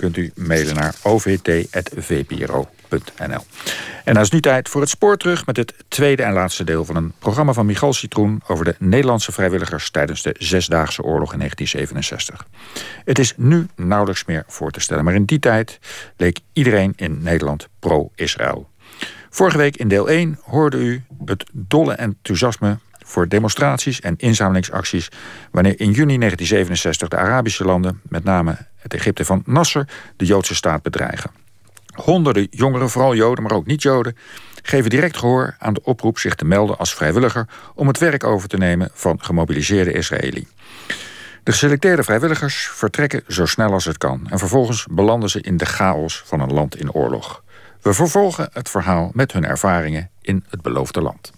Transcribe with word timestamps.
kunt 0.00 0.16
u 0.16 0.32
mailen 0.34 0.74
naar 0.74 0.94
ovt.vpro.nl. 1.02 2.64
En 4.04 4.14
dan 4.14 4.22
is 4.22 4.30
nu 4.30 4.40
tijd 4.40 4.68
voor 4.68 4.80
het 4.80 4.90
spoor 4.90 5.16
terug 5.16 5.46
met 5.46 5.56
het 5.56 5.74
tweede 5.88 6.22
en 6.22 6.32
laatste 6.32 6.64
deel 6.64 6.84
van 6.84 6.96
een 6.96 7.12
programma 7.18 7.52
van 7.52 7.66
Michal 7.66 7.92
Citroen 7.92 8.42
over 8.46 8.64
de 8.64 8.74
Nederlandse 8.78 9.32
vrijwilligers 9.32 9.90
tijdens 9.90 10.22
de 10.22 10.34
Zesdaagse 10.38 11.02
Oorlog 11.02 11.32
in 11.32 11.38
1967. 11.38 12.46
Het 13.04 13.18
is 13.18 13.34
nu 13.36 13.66
nauwelijks 13.76 14.24
meer 14.24 14.44
voor 14.46 14.70
te 14.70 14.80
stellen, 14.80 15.04
maar 15.04 15.14
in 15.14 15.24
die 15.24 15.38
tijd 15.38 15.78
leek 16.16 16.38
iedereen 16.52 16.92
in 16.96 17.22
Nederland 17.22 17.68
pro-Israël. 17.78 18.68
Vorige 19.30 19.56
week 19.56 19.76
in 19.76 19.88
deel 19.88 20.08
1 20.08 20.38
hoorde 20.42 20.76
u 20.76 21.02
het 21.24 21.44
dolle 21.52 21.92
enthousiasme 21.92 22.78
voor 23.10 23.28
demonstraties 23.28 24.00
en 24.00 24.14
inzamelingsacties 24.16 25.08
wanneer 25.50 25.80
in 25.80 25.90
juni 25.90 26.18
1967 26.18 27.08
de 27.08 27.16
Arabische 27.16 27.64
landen, 27.64 28.00
met 28.08 28.24
name 28.24 28.56
het 28.76 28.94
Egypte 28.94 29.24
van 29.24 29.42
Nasser, 29.46 29.88
de 30.16 30.24
Joodse 30.24 30.54
staat 30.54 30.82
bedreigen. 30.82 31.30
Honderden 31.94 32.46
jongeren, 32.50 32.90
vooral 32.90 33.14
Joden, 33.14 33.42
maar 33.42 33.52
ook 33.52 33.66
niet-Joden, 33.66 34.16
geven 34.62 34.90
direct 34.90 35.16
gehoor 35.16 35.56
aan 35.58 35.74
de 35.74 35.82
oproep 35.84 36.18
zich 36.18 36.34
te 36.34 36.44
melden 36.44 36.78
als 36.78 36.94
vrijwilliger 36.94 37.48
om 37.74 37.86
het 37.86 37.98
werk 37.98 38.24
over 38.24 38.48
te 38.48 38.56
nemen 38.56 38.90
van 38.92 39.22
gemobiliseerde 39.22 39.92
Israëli. 39.92 40.46
De 41.42 41.52
geselecteerde 41.52 42.02
vrijwilligers 42.02 42.68
vertrekken 42.72 43.22
zo 43.28 43.46
snel 43.46 43.72
als 43.72 43.84
het 43.84 43.98
kan 43.98 44.26
en 44.30 44.38
vervolgens 44.38 44.86
belanden 44.90 45.30
ze 45.30 45.40
in 45.40 45.56
de 45.56 45.66
chaos 45.66 46.22
van 46.26 46.40
een 46.40 46.52
land 46.52 46.76
in 46.76 46.92
oorlog. 46.92 47.42
We 47.82 47.92
vervolgen 47.92 48.48
het 48.52 48.70
verhaal 48.70 49.10
met 49.14 49.32
hun 49.32 49.44
ervaringen 49.44 50.10
in 50.20 50.44
het 50.48 50.62
beloofde 50.62 51.00
land. 51.00 51.32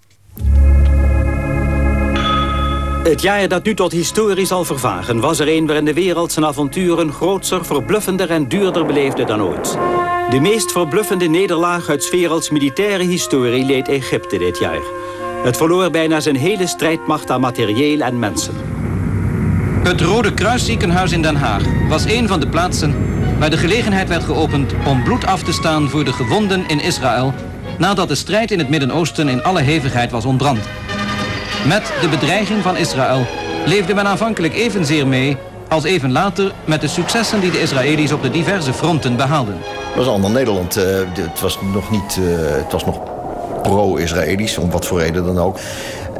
Het 3.02 3.22
jaar 3.22 3.48
dat 3.48 3.64
nu 3.64 3.74
tot 3.74 3.92
historie 3.92 4.46
zal 4.46 4.64
vervagen... 4.64 5.20
was 5.20 5.38
er 5.38 5.48
een 5.48 5.66
waarin 5.66 5.84
de 5.84 5.92
wereld 5.92 6.32
zijn 6.32 6.44
avonturen 6.44 7.12
grootser, 7.12 7.64
verbluffender 7.64 8.30
en 8.30 8.48
duurder 8.48 8.86
beleefde 8.86 9.24
dan 9.24 9.42
ooit. 9.42 9.78
De 10.30 10.40
meest 10.40 10.72
verbluffende 10.72 11.26
nederlaag 11.26 11.88
uit 11.88 12.10
werelds 12.10 12.50
militaire 12.50 13.04
historie 13.04 13.64
leed 13.64 13.88
Egypte 13.88 14.38
dit 14.38 14.58
jaar. 14.58 14.80
Het 15.44 15.56
verloor 15.56 15.90
bijna 15.90 16.20
zijn 16.20 16.36
hele 16.36 16.66
strijdmacht 16.66 17.30
aan 17.30 17.40
materieel 17.40 18.00
en 18.00 18.18
mensen. 18.18 18.54
Het 19.82 20.00
Rode 20.00 20.34
Kruisziekenhuis 20.34 21.12
in 21.12 21.22
Den 21.22 21.36
Haag 21.36 21.62
was 21.88 22.04
een 22.04 22.28
van 22.28 22.40
de 22.40 22.48
plaatsen 22.48 22.94
waar 23.38 23.50
de 23.50 23.56
gelegenheid 23.56 24.08
werd 24.08 24.24
geopend 24.24 24.72
om 24.86 25.02
bloed 25.02 25.26
af 25.26 25.42
te 25.42 25.52
staan 25.52 25.88
voor 25.88 26.04
de 26.04 26.12
gewonden 26.12 26.68
in 26.68 26.80
Israël 26.80 27.34
nadat 27.78 28.08
de 28.08 28.14
strijd 28.14 28.50
in 28.50 28.58
het 28.58 28.68
Midden-Oosten 28.68 29.28
in 29.28 29.42
alle 29.42 29.60
hevigheid 29.60 30.10
was 30.10 30.24
ontbrand. 30.24 30.68
Met 31.66 31.92
de 32.00 32.08
bedreiging 32.08 32.62
van 32.62 32.76
Israël 32.76 33.26
leefde 33.66 33.94
men 33.94 34.06
aanvankelijk 34.06 34.54
evenzeer 34.54 35.06
mee 35.06 35.36
als 35.68 35.84
even 35.84 36.12
later 36.12 36.52
met 36.64 36.80
de 36.80 36.88
successen 36.88 37.40
die 37.40 37.50
de 37.50 37.60
Israëli's 37.60 38.12
op 38.12 38.22
de 38.22 38.30
diverse 38.30 38.72
fronten 38.72 39.16
behaalden. 39.16 39.56
Het 39.58 39.96
was 39.96 40.06
ander 40.06 40.30
Nederland. 40.30 40.78
Uh, 40.78 40.84
het 41.12 41.40
was 41.40 41.58
nog 41.72 41.90
niet, 41.90 42.18
uh, 42.20 42.26
het 42.38 42.72
was 42.72 42.84
nog 42.84 43.00
pro-Israëlisch, 43.62 44.58
om 44.58 44.70
wat 44.70 44.86
voor 44.86 45.00
reden 45.00 45.24
dan 45.24 45.38
ook. 45.38 45.58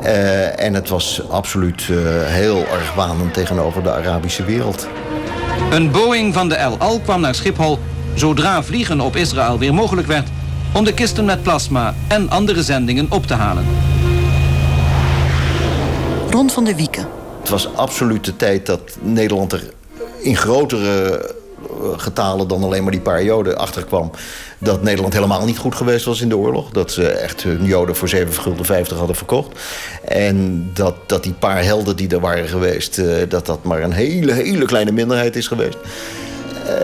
Uh, 0.02 0.60
en 0.60 0.74
het 0.74 0.88
was 0.88 1.22
absoluut 1.30 1.82
heel 2.24 2.58
erg 2.58 2.94
wanend 2.94 3.34
tegenover 3.34 3.82
de 3.82 3.92
Arabische 3.92 4.44
wereld. 4.44 4.88
Een 5.70 5.90
Boeing 5.90 6.34
van 6.34 6.48
de 6.48 6.54
El 6.54 6.76
Al 6.78 7.00
kwam 7.00 7.20
naar 7.20 7.34
Schiphol 7.34 7.78
zodra 8.14 8.62
vliegen 8.62 9.00
op 9.00 9.16
Israël 9.16 9.58
weer 9.58 9.74
mogelijk 9.74 10.06
werd 10.06 10.28
om 10.72 10.84
de 10.84 10.94
kisten 10.94 11.24
met 11.24 11.42
plasma 11.42 11.94
en 12.08 12.30
andere 12.30 12.62
zendingen 12.62 13.06
op 13.08 13.26
te 13.26 13.34
halen. 13.34 13.64
Rond 16.32 16.52
van 16.52 16.64
de 16.64 16.74
Wieken. 16.74 17.06
Het 17.40 17.48
was 17.48 17.74
absoluut 17.74 18.24
de 18.24 18.36
tijd 18.36 18.66
dat 18.66 18.80
Nederland 19.00 19.52
er 19.52 19.62
in 20.20 20.36
grotere 20.36 21.18
eh, 21.18 21.98
getalen 21.98 22.48
dan 22.48 22.62
alleen 22.62 22.82
maar 22.82 22.92
die 22.92 23.00
paar 23.00 23.24
joden 23.24 23.58
achterkwam... 23.58 24.10
dat 24.58 24.82
Nederland 24.82 25.12
helemaal 25.12 25.44
niet 25.44 25.58
goed 25.58 25.74
geweest 25.74 26.04
was 26.04 26.20
in 26.20 26.28
de 26.28 26.36
oorlog. 26.36 26.70
Dat 26.70 26.92
ze 26.92 27.08
echt 27.08 27.42
hun 27.42 27.64
joden 27.64 27.96
voor 27.96 28.08
7 28.08 28.32
gulden 28.34 28.64
50 28.64 28.98
hadden 28.98 29.16
verkocht. 29.16 29.60
En 30.04 30.70
dat, 30.74 30.94
dat 31.06 31.22
die 31.22 31.32
paar 31.32 31.64
helden 31.64 31.96
die 31.96 32.08
er 32.08 32.20
waren 32.20 32.48
geweest... 32.48 32.98
Eh, 32.98 33.28
dat 33.28 33.46
dat 33.46 33.64
maar 33.64 33.82
een 33.82 33.92
hele, 33.92 34.32
hele 34.32 34.64
kleine 34.64 34.92
minderheid 34.92 35.36
is 35.36 35.46
geweest. 35.46 35.78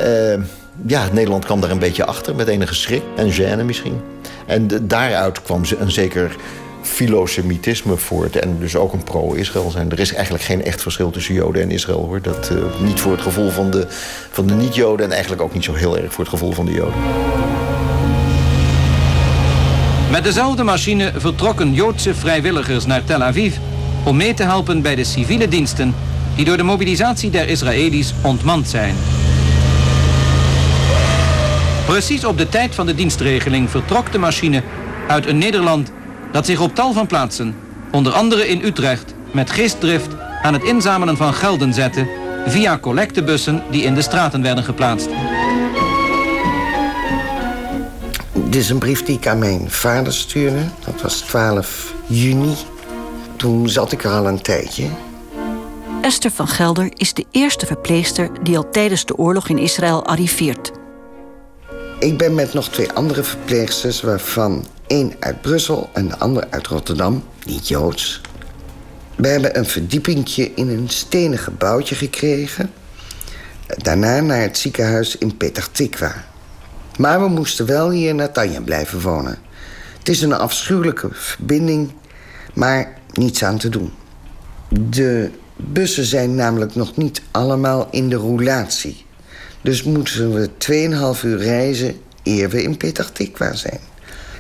Uh, 0.07 0.43
ja, 0.87 1.09
Nederland 1.13 1.45
kwam 1.45 1.61
daar 1.61 1.71
een 1.71 1.79
beetje 1.79 2.05
achter 2.05 2.35
met 2.35 2.49
enige 2.49 2.75
schrik 2.75 3.03
en 3.17 3.33
gêne 3.33 3.65
misschien. 3.65 4.01
En 4.47 4.69
daaruit 4.83 5.43
kwam 5.43 5.63
een 5.79 5.91
zeker 5.91 6.37
filosemitisme 6.89 7.97
voort 7.97 8.37
en 8.37 8.57
dus 8.59 8.77
ook 8.77 8.93
een 8.93 9.05
pro-Israël 9.05 9.71
zijn. 9.71 9.91
Er 9.91 9.99
is 9.99 10.15
eigenlijk 10.15 10.45
geen 10.45 10.65
echt 10.65 10.83
verschil 10.83 11.11
tussen 11.11 11.35
Joden 11.35 11.63
en 11.63 11.71
Israël 11.71 12.05
hoor. 12.05 12.23
Dat, 12.23 12.51
uh, 12.53 12.81
niet 12.81 13.01
voor 13.01 13.13
het 13.13 13.21
gevoel 13.21 13.51
van 13.51 13.71
de, 13.71 13.87
van 14.31 14.47
de 14.47 14.55
niet-Joden 14.55 15.07
en 15.07 15.13
eigenlijk 15.13 15.43
ook 15.43 15.55
niet 15.55 15.65
zo 15.65 15.75
heel 15.75 15.99
erg 15.99 16.13
voor 16.13 16.25
het 16.25 16.33
gevoel 16.33 16.53
van 16.53 16.65
de 16.65 16.73
Joden. 16.73 17.01
Met 20.11 20.25
dezelfde 20.25 20.63
machine 20.63 21.13
vertrokken 21.17 21.75
Joodse 21.75 22.15
vrijwilligers 22.15 22.87
naar 22.87 23.05
Tel 23.05 23.23
Aviv 23.23 23.57
om 24.05 24.17
mee 24.17 24.35
te 24.35 24.43
helpen 24.43 24.83
bij 24.83 24.95
de 24.95 25.05
civiele 25.05 25.49
diensten 25.49 25.95
die 26.37 26.45
door 26.45 26.57
de 26.57 26.63
mobilisatie 26.63 27.31
der 27.31 27.49
Israëli's 27.49 28.15
ontmand 28.23 28.69
zijn. 28.69 28.95
Precies 31.87 32.25
op 32.25 32.39
de 32.39 32.49
tijd 32.49 32.75
van 32.75 32.87
de 32.87 32.95
dienstregeling 32.95 33.71
vertrok 33.71 34.13
de 34.13 34.19
machine 34.19 34.63
uit 35.09 35.27
een 35.27 35.39
Nederland 35.39 35.93
dat 36.33 36.47
zich 36.47 36.61
op 36.61 36.75
tal 36.75 36.93
van 36.93 37.07
plaatsen, 37.07 37.57
onder 37.91 38.13
andere 38.13 38.49
in 38.49 38.65
Utrecht, 38.65 39.15
met 39.33 39.51
geestdrift 39.51 40.09
aan 40.43 40.53
het 40.53 40.63
inzamelen 40.63 41.17
van 41.17 41.35
gelden 41.35 41.75
zette 41.75 42.09
via 42.47 42.79
collectebussen 42.79 43.63
die 43.71 43.83
in 43.83 43.95
de 43.95 44.03
straten 44.03 44.43
werden 44.43 44.65
geplaatst. 44.65 45.09
Dit 48.33 48.55
is 48.63 48.71
een 48.71 48.79
brief 48.79 49.05
die 49.05 49.17
ik 49.17 49.27
aan 49.27 49.39
mijn 49.39 49.71
vader 49.71 50.13
stuurde. 50.13 50.65
Dat 50.85 51.03
was 51.03 51.19
12 51.19 51.95
juni. 52.07 52.55
Toen 53.37 53.69
zat 53.69 53.93
ik 53.93 54.05
er 54.05 54.11
al 54.11 54.27
een 54.27 54.43
tijdje. 54.43 54.87
Esther 56.03 56.31
van 56.31 56.49
Gelder 56.49 56.91
is 56.95 57.15
de 57.15 57.25
eerste 57.31 57.67
verpleegster 57.67 58.31
die 58.43 58.57
al 58.57 58.71
tijdens 58.71 59.05
de 59.05 59.17
oorlog 59.17 59.49
in 59.49 59.59
Israël 59.59 60.07
arriveert. 60.07 60.73
Ik 61.99 62.19
ben 62.19 62.35
met 62.35 62.53
nog 62.53 62.69
twee 62.69 62.93
andere 62.93 63.23
verpleegsters, 63.23 64.01
waarvan 64.01 64.65
één 64.89 65.13
uit 65.21 65.41
Brussel 65.41 65.91
en 65.93 66.09
de 66.09 66.19
ander 66.19 66.47
uit 66.51 66.67
Rotterdam, 66.67 67.25
niet 67.47 67.69
Joods. 67.69 68.21
We 69.17 69.29
hebben 69.29 69.59
een 69.59 69.67
verdiepingje 69.67 70.51
in 70.55 70.69
een 70.69 70.89
stenen 70.89 71.39
gebouwtje 71.39 71.95
gekregen. 71.95 72.71
Daarna 73.67 74.21
naar 74.21 74.41
het 74.41 74.59
ziekenhuis 74.59 75.19
in 75.19 75.37
Petah 75.37 75.65
Tikwa. 75.73 76.25
Maar 76.99 77.21
we 77.21 77.29
moesten 77.29 77.67
wel 77.67 77.91
hier 77.91 78.09
in 78.09 78.17
Natanja 78.17 78.61
blijven 78.61 79.01
wonen. 79.01 79.39
Het 79.99 80.09
is 80.09 80.23
een 80.23 80.33
afschuwelijke 80.33 81.09
verbinding, 81.13 81.91
maar 82.55 82.99
niets 83.13 83.45
aan 83.45 83.59
te 83.59 83.69
doen. 83.69 83.93
De 84.69 85.31
bussen 85.57 86.05
zijn 86.05 86.35
namelijk 86.35 86.75
nog 86.75 86.97
niet 86.97 87.23
allemaal 87.31 87.89
in 87.91 88.09
de 88.09 88.17
roulatie. 88.17 89.05
Dus 89.63 89.83
moeten 89.83 90.33
we 90.33 90.51
2,5 91.17 91.25
uur 91.25 91.39
reizen 91.39 92.01
eer 92.23 92.49
we 92.49 92.63
in 92.63 92.77
Petah 92.77 93.07
Tikwa 93.07 93.55
zijn. 93.55 93.81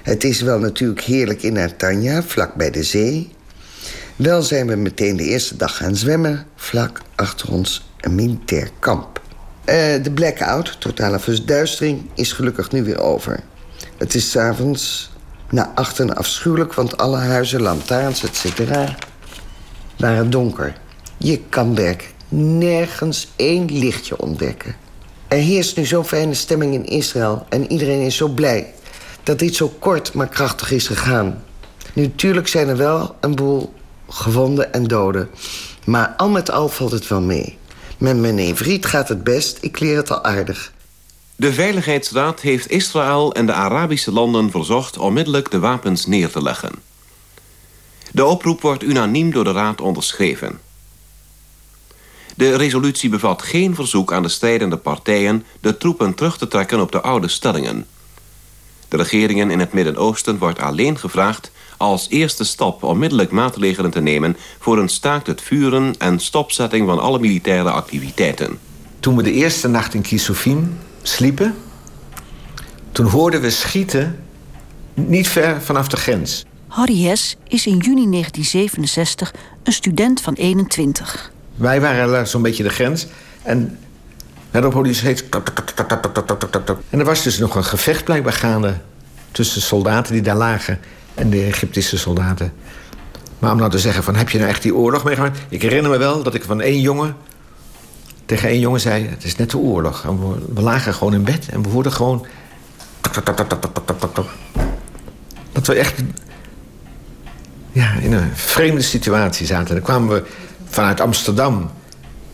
Het 0.08 0.24
is 0.24 0.40
wel 0.40 0.58
natuurlijk 0.58 1.00
heerlijk 1.00 1.42
in 1.42 1.52
Natanja, 1.52 2.22
vlak 2.22 2.54
bij 2.54 2.70
de 2.70 2.82
zee. 2.82 3.30
Wel 4.16 4.42
zijn 4.42 4.66
we 4.66 4.74
meteen 4.74 5.16
de 5.16 5.24
eerste 5.24 5.56
dag 5.56 5.76
gaan 5.76 5.96
zwemmen... 5.96 6.46
vlak 6.56 7.00
achter 7.14 7.52
ons 7.52 7.90
een 8.00 8.14
militair 8.14 8.70
kamp. 8.78 9.20
Uh, 9.64 9.74
de 10.02 10.10
blackout, 10.14 10.80
totale 10.80 11.18
verduistering, 11.18 12.00
is 12.14 12.32
gelukkig 12.32 12.70
nu 12.70 12.84
weer 12.84 13.00
over. 13.00 13.40
Het 13.96 14.14
is 14.14 14.30
s'avonds 14.30 15.10
na 15.50 15.72
achten 15.74 16.16
afschuwelijk... 16.16 16.74
want 16.74 16.96
alle 16.96 17.18
huizen, 17.18 17.62
lantaarns, 17.62 18.24
etc. 18.24 18.60
waren 19.96 20.30
donker. 20.30 20.76
Je 21.16 21.40
kan 21.48 21.74
werkelijk 21.74 22.14
nergens 22.28 23.28
één 23.36 23.78
lichtje 23.78 24.18
ontdekken. 24.18 24.76
Er 25.28 25.38
heerst 25.38 25.76
nu 25.76 25.84
zo'n 25.84 26.04
fijne 26.04 26.34
stemming 26.34 26.74
in 26.74 26.84
Israël... 26.84 27.46
en 27.48 27.72
iedereen 27.72 28.00
is 28.00 28.16
zo 28.16 28.28
blij 28.28 28.72
dat 29.28 29.38
dit 29.38 29.54
zo 29.54 29.68
kort 29.78 30.12
maar 30.12 30.28
krachtig 30.28 30.70
is 30.70 30.86
gegaan. 30.86 31.44
Natuurlijk 31.92 32.48
zijn 32.48 32.68
er 32.68 32.76
wel 32.76 33.16
een 33.20 33.34
boel 33.34 33.74
gewonden 34.08 34.72
en 34.72 34.84
doden. 34.84 35.28
Maar 35.84 36.14
al 36.16 36.28
met 36.28 36.50
al 36.50 36.68
valt 36.68 36.90
het 36.90 37.08
wel 37.08 37.20
mee. 37.20 37.58
Met 37.98 38.16
mijn 38.16 38.56
Vriet 38.56 38.86
gaat 38.86 39.08
het 39.08 39.24
best, 39.24 39.58
ik 39.60 39.80
leer 39.80 39.96
het 39.96 40.10
al 40.10 40.24
aardig. 40.24 40.72
De 41.36 41.52
Veiligheidsraad 41.52 42.40
heeft 42.40 42.70
Israël 42.70 43.34
en 43.34 43.46
de 43.46 43.52
Arabische 43.52 44.12
landen 44.12 44.50
verzocht... 44.50 44.98
onmiddellijk 44.98 45.50
de 45.50 45.58
wapens 45.58 46.06
neer 46.06 46.30
te 46.30 46.42
leggen. 46.42 46.72
De 48.12 48.24
oproep 48.24 48.60
wordt 48.60 48.82
unaniem 48.82 49.30
door 49.30 49.44
de 49.44 49.52
Raad 49.52 49.80
onderschreven. 49.80 50.60
De 52.36 52.56
resolutie 52.56 53.10
bevat 53.10 53.42
geen 53.42 53.74
verzoek 53.74 54.12
aan 54.12 54.22
de 54.22 54.28
strijdende 54.28 54.76
partijen... 54.76 55.44
de 55.60 55.76
troepen 55.76 56.14
terug 56.14 56.38
te 56.38 56.48
trekken 56.48 56.80
op 56.80 56.92
de 56.92 57.00
oude 57.00 57.28
stellingen... 57.28 57.86
De 58.88 58.96
regeringen 58.96 59.50
in 59.50 59.58
het 59.58 59.72
Midden-Oosten 59.72 60.38
wordt 60.38 60.60
alleen 60.60 60.98
gevraagd 60.98 61.50
als 61.76 62.06
eerste 62.08 62.44
stap 62.44 62.82
onmiddellijk 62.82 63.30
maatregelen 63.30 63.90
te 63.90 64.00
nemen 64.00 64.36
voor 64.58 64.78
een 64.78 64.88
staakt 64.88 65.26
het 65.26 65.40
vuren 65.40 65.94
en 65.98 66.18
stopzetting 66.18 66.86
van 66.86 66.98
alle 66.98 67.18
militaire 67.18 67.70
activiteiten. 67.70 68.58
Toen 69.00 69.16
we 69.16 69.22
de 69.22 69.32
eerste 69.32 69.68
nacht 69.68 69.94
in 69.94 70.02
Kisufim 70.02 70.78
sliepen. 71.02 71.54
Toen 72.92 73.06
hoorden 73.06 73.40
we 73.40 73.50
schieten 73.50 74.18
niet 74.94 75.28
ver 75.28 75.62
vanaf 75.62 75.88
de 75.88 75.96
grens. 75.96 76.44
Harry 76.66 77.02
Hess 77.02 77.36
is 77.48 77.66
in 77.66 77.76
juni 77.76 78.10
1967 78.10 79.34
een 79.62 79.72
student 79.72 80.20
van 80.20 80.34
21. 80.34 81.32
Wij 81.54 81.80
waren 81.80 82.28
zo'n 82.28 82.42
beetje 82.42 82.62
de 82.62 82.68
grens. 82.68 83.06
En 83.42 83.78
daarop 84.50 84.72
hoorde 84.72 84.88
je 84.88 84.94
steeds... 84.94 85.24
En 86.90 86.98
er 86.98 87.04
was 87.04 87.22
dus 87.22 87.38
nog 87.38 87.54
een 87.54 87.64
gevecht 87.64 88.04
blijkbaar 88.04 88.32
gaande... 88.32 88.74
tussen 89.32 89.62
soldaten 89.62 90.12
die 90.12 90.22
daar 90.22 90.36
lagen 90.36 90.78
en 91.14 91.30
de 91.30 91.44
Egyptische 91.44 91.98
soldaten. 91.98 92.52
Maar 93.38 93.52
om 93.52 93.58
nou 93.58 93.70
te 93.70 93.78
zeggen 93.78 94.02
van, 94.02 94.16
heb 94.16 94.28
je 94.28 94.38
nou 94.38 94.50
echt 94.50 94.62
die 94.62 94.74
oorlog 94.74 95.04
meegemaakt? 95.04 95.38
Ik 95.48 95.62
herinner 95.62 95.90
me 95.90 95.98
wel 95.98 96.22
dat 96.22 96.34
ik 96.34 96.42
van 96.42 96.60
één 96.60 96.80
jongen 96.80 97.16
tegen 98.26 98.48
één 98.48 98.60
jongen 98.60 98.80
zei... 98.80 99.06
het 99.06 99.24
is 99.24 99.36
net 99.36 99.50
de 99.50 99.58
oorlog. 99.58 100.02
we, 100.54 100.60
lagen 100.60 100.94
gewoon 100.94 101.14
in 101.14 101.24
bed 101.24 101.48
en 101.50 101.62
we 101.62 101.68
hoorden 101.68 101.92
gewoon... 101.92 102.26
Dat 105.52 105.66
we 105.66 105.74
echt 105.74 106.02
ja, 107.72 107.92
in 107.92 108.12
een 108.12 108.30
vreemde 108.34 108.82
situatie 108.82 109.46
zaten. 109.46 109.74
Dan 109.74 109.84
kwamen 109.84 110.08
we 110.14 110.22
vanuit 110.68 111.00
Amsterdam 111.00 111.70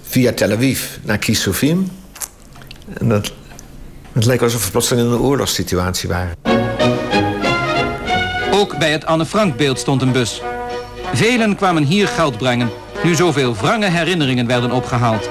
via 0.03 0.33
Tel 0.33 0.53
Aviv 0.53 0.85
naar 1.03 1.19
Kisofim. 1.19 1.91
En 2.93 3.09
dat, 3.09 3.33
het 4.13 4.25
leek 4.25 4.43
alsof 4.43 4.65
we 4.65 4.71
plotseling 4.71 5.07
in 5.07 5.13
een 5.13 5.19
oorlogssituatie 5.19 6.09
waren. 6.09 6.37
Ook 8.53 8.79
bij 8.79 8.93
het 8.93 9.07
Anne 9.07 9.27
Frank 9.27 9.57
beeld 9.57 9.79
stond 9.79 10.03
een 10.03 10.13
bus. 10.13 10.43
Velen 11.13 11.57
kwamen 11.57 11.83
hier 11.83 12.09
geld 12.09 12.39
brengen, 12.39 12.71
nu 13.03 13.15
zoveel 13.15 13.57
wrange 13.57 13.91
herinneringen 13.91 14.47
werden 14.47 14.71
opgehaald. 14.71 15.31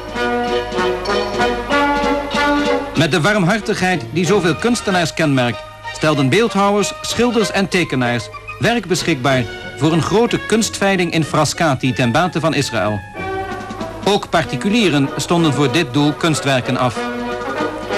Met 2.98 3.12
de 3.12 3.22
warmhartigheid 3.22 4.06
die 4.14 4.26
zoveel 4.26 4.56
kunstenaars 4.56 5.14
kenmerkt... 5.14 5.58
stelden 5.94 6.30
beeldhouwers, 6.30 6.94
schilders 7.02 7.52
en 7.52 7.68
tekenaars 7.68 8.30
werk 8.60 8.86
beschikbaar... 8.86 9.44
voor 9.78 9.94
een 9.94 10.02
grote 10.02 10.40
kunstveiling 10.48 11.12
in 11.12 11.24
Frascati 11.24 11.94
ten 11.94 12.12
bate 12.12 12.40
van 12.40 12.54
Israël. 12.54 13.00
Ook 14.04 14.30
particulieren 14.30 15.10
stonden 15.18 15.54
voor 15.54 15.72
dit 15.72 15.94
doel 15.94 16.14
kunstwerken 16.14 16.78
af. 16.78 17.13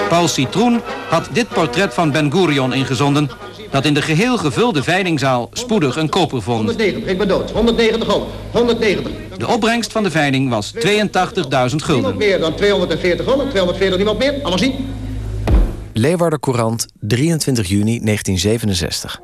Paul 0.08 0.28
Citroen 0.28 0.80
had 1.08 1.28
dit 1.32 1.48
portret 1.48 1.94
van 1.94 2.10
Ben 2.10 2.32
Gurion 2.32 2.72
ingezonden... 2.72 3.30
dat 3.70 3.84
in 3.84 3.94
de 3.94 4.02
geheel 4.02 4.36
gevulde 4.36 4.82
veilingzaal 4.82 5.48
spoedig 5.52 5.96
een 5.96 6.08
koper 6.08 6.42
vond. 6.42 6.58
190, 6.58 7.10
ik 7.10 7.18
ben 7.18 7.28
dood. 7.28 7.50
190 7.50 8.08
gulden. 8.08 8.28
190. 8.50 9.12
De 9.36 9.46
opbrengst 9.46 9.92
van 9.92 10.02
de 10.02 10.10
veiling 10.10 10.50
was 10.50 10.72
82.000 10.74 10.80
gulden. 10.80 11.94
Niemand 11.94 12.16
meer 12.16 12.38
dan 12.38 12.54
240 12.54 13.26
gulden. 13.26 13.48
240, 13.48 13.96
niemand 13.96 14.18
meer. 14.18 14.32
Allemaal 14.32 14.58
zien. 14.58 14.94
Leeuwarden 15.92 16.40
Courant, 16.40 16.86
23 17.00 17.68
juni 17.68 18.00
1967. 18.00 19.20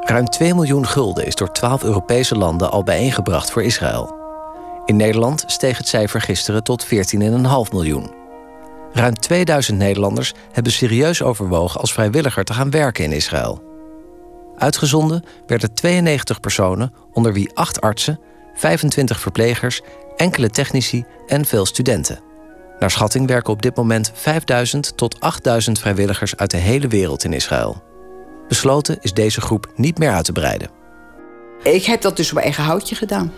Ruim 0.00 0.28
2 0.28 0.54
miljoen 0.54 0.86
gulden 0.86 1.26
is 1.26 1.34
door 1.34 1.52
12 1.52 1.82
Europese 1.82 2.36
landen 2.36 2.70
al 2.70 2.82
bijeengebracht 2.82 3.50
voor 3.50 3.62
Israël. 3.62 4.16
In 4.84 4.96
Nederland 4.96 5.44
steeg 5.46 5.78
het 5.78 5.88
cijfer 5.88 6.20
gisteren 6.20 6.62
tot 6.62 6.86
14,5 6.86 6.90
miljoen. 7.72 8.17
Ruim 8.92 9.14
2000 9.14 9.78
Nederlanders 9.78 10.32
hebben 10.52 10.72
serieus 10.72 11.22
overwogen 11.22 11.80
als 11.80 11.92
vrijwilliger 11.92 12.44
te 12.44 12.52
gaan 12.54 12.70
werken 12.70 13.04
in 13.04 13.12
Israël. 13.12 13.62
Uitgezonden 14.56 15.24
werden 15.46 15.74
92 15.74 16.40
personen, 16.40 16.92
onder 17.12 17.32
wie 17.32 17.50
8 17.54 17.80
artsen, 17.80 18.20
25 18.54 19.20
verplegers, 19.20 19.80
enkele 20.16 20.50
technici 20.50 21.04
en 21.26 21.44
veel 21.44 21.66
studenten. 21.66 22.20
Naar 22.78 22.90
schatting 22.90 23.26
werken 23.26 23.52
op 23.52 23.62
dit 23.62 23.76
moment 23.76 24.10
5000 24.14 24.96
tot 24.96 25.20
8000 25.20 25.78
vrijwilligers 25.78 26.36
uit 26.36 26.50
de 26.50 26.56
hele 26.56 26.88
wereld 26.88 27.24
in 27.24 27.32
Israël. 27.32 27.82
Besloten 28.48 28.98
is 29.00 29.12
deze 29.12 29.40
groep 29.40 29.72
niet 29.76 29.98
meer 29.98 30.12
uit 30.12 30.24
te 30.24 30.32
breiden. 30.32 30.70
Ik 31.62 31.84
heb 31.84 32.00
dat 32.00 32.16
dus 32.16 32.32
op 32.32 32.38
eigen 32.38 32.64
houtje 32.64 32.94
gedaan. 32.94 33.32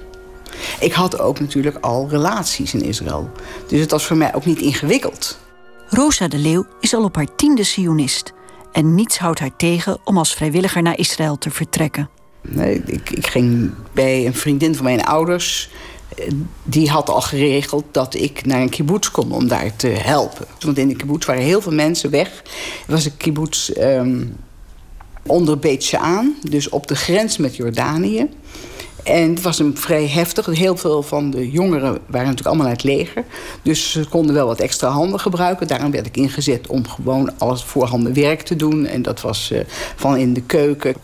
Ik 0.80 0.92
had 0.92 1.18
ook 1.18 1.40
natuurlijk 1.40 1.76
al 1.80 2.08
relaties 2.08 2.74
in 2.74 2.82
Israël. 2.82 3.30
Dus 3.68 3.80
het 3.80 3.90
was 3.90 4.06
voor 4.06 4.16
mij 4.16 4.34
ook 4.34 4.44
niet 4.44 4.58
ingewikkeld. 4.58 5.39
Rosa 5.90 6.28
de 6.28 6.38
Leeuw 6.38 6.66
is 6.80 6.94
al 6.94 7.04
op 7.04 7.16
haar 7.16 7.34
tiende 7.36 7.64
sionist. 7.64 8.32
En 8.72 8.94
niets 8.94 9.18
houdt 9.18 9.38
haar 9.38 9.56
tegen 9.56 9.98
om 10.04 10.18
als 10.18 10.34
vrijwilliger 10.34 10.82
naar 10.82 10.98
Israël 10.98 11.38
te 11.38 11.50
vertrekken. 11.50 12.08
Nee, 12.42 12.82
ik, 12.86 13.10
ik 13.10 13.26
ging 13.26 13.70
bij 13.92 14.26
een 14.26 14.34
vriendin 14.34 14.74
van 14.74 14.84
mijn 14.84 15.04
ouders 15.04 15.70
die 16.62 16.90
had 16.90 17.08
al 17.08 17.20
geregeld 17.20 17.84
dat 17.90 18.14
ik 18.14 18.46
naar 18.46 18.60
een 18.60 18.68
kibbutz 18.68 19.10
kon 19.10 19.32
om 19.32 19.48
daar 19.48 19.76
te 19.76 19.86
helpen. 19.86 20.46
Want 20.60 20.78
in 20.78 20.88
de 20.88 20.96
kibbutz 20.96 21.26
waren 21.26 21.42
heel 21.42 21.60
veel 21.60 21.72
mensen 21.72 22.10
weg. 22.10 22.28
Er 22.86 22.92
was 22.92 23.04
een 23.04 23.16
kibbutz 23.16 23.70
um, 23.78 24.36
onder 25.26 25.58
Beit 25.58 25.94
aan, 25.98 26.36
dus 26.48 26.68
op 26.68 26.86
de 26.86 26.96
grens 26.96 27.36
met 27.36 27.56
Jordanië. 27.56 28.28
En 29.04 29.30
het 29.30 29.42
was 29.42 29.58
een 29.58 29.76
vrij 29.76 30.06
heftig. 30.06 30.46
Heel 30.46 30.76
veel 30.76 31.02
van 31.02 31.30
de 31.30 31.50
jongeren 31.50 31.98
waren 32.06 32.26
natuurlijk 32.26 32.46
allemaal 32.46 32.66
uit 32.66 32.82
het 32.82 32.90
leger. 32.90 33.24
Dus 33.62 33.90
ze 33.90 34.08
konden 34.08 34.34
wel 34.34 34.46
wat 34.46 34.60
extra 34.60 34.88
handen 34.88 35.20
gebruiken. 35.20 35.66
Daarom 35.66 35.90
werd 35.90 36.06
ik 36.06 36.16
ingezet 36.16 36.66
om 36.66 36.88
gewoon 36.88 37.30
alles 37.38 37.62
voorhanden 37.62 38.14
werk 38.14 38.42
te 38.42 38.56
doen. 38.56 38.86
En 38.86 39.02
dat 39.02 39.20
was 39.20 39.50
uh, 39.52 39.60
van 39.96 40.16
in 40.16 40.34
de 40.34 40.42
keuken 40.42 40.94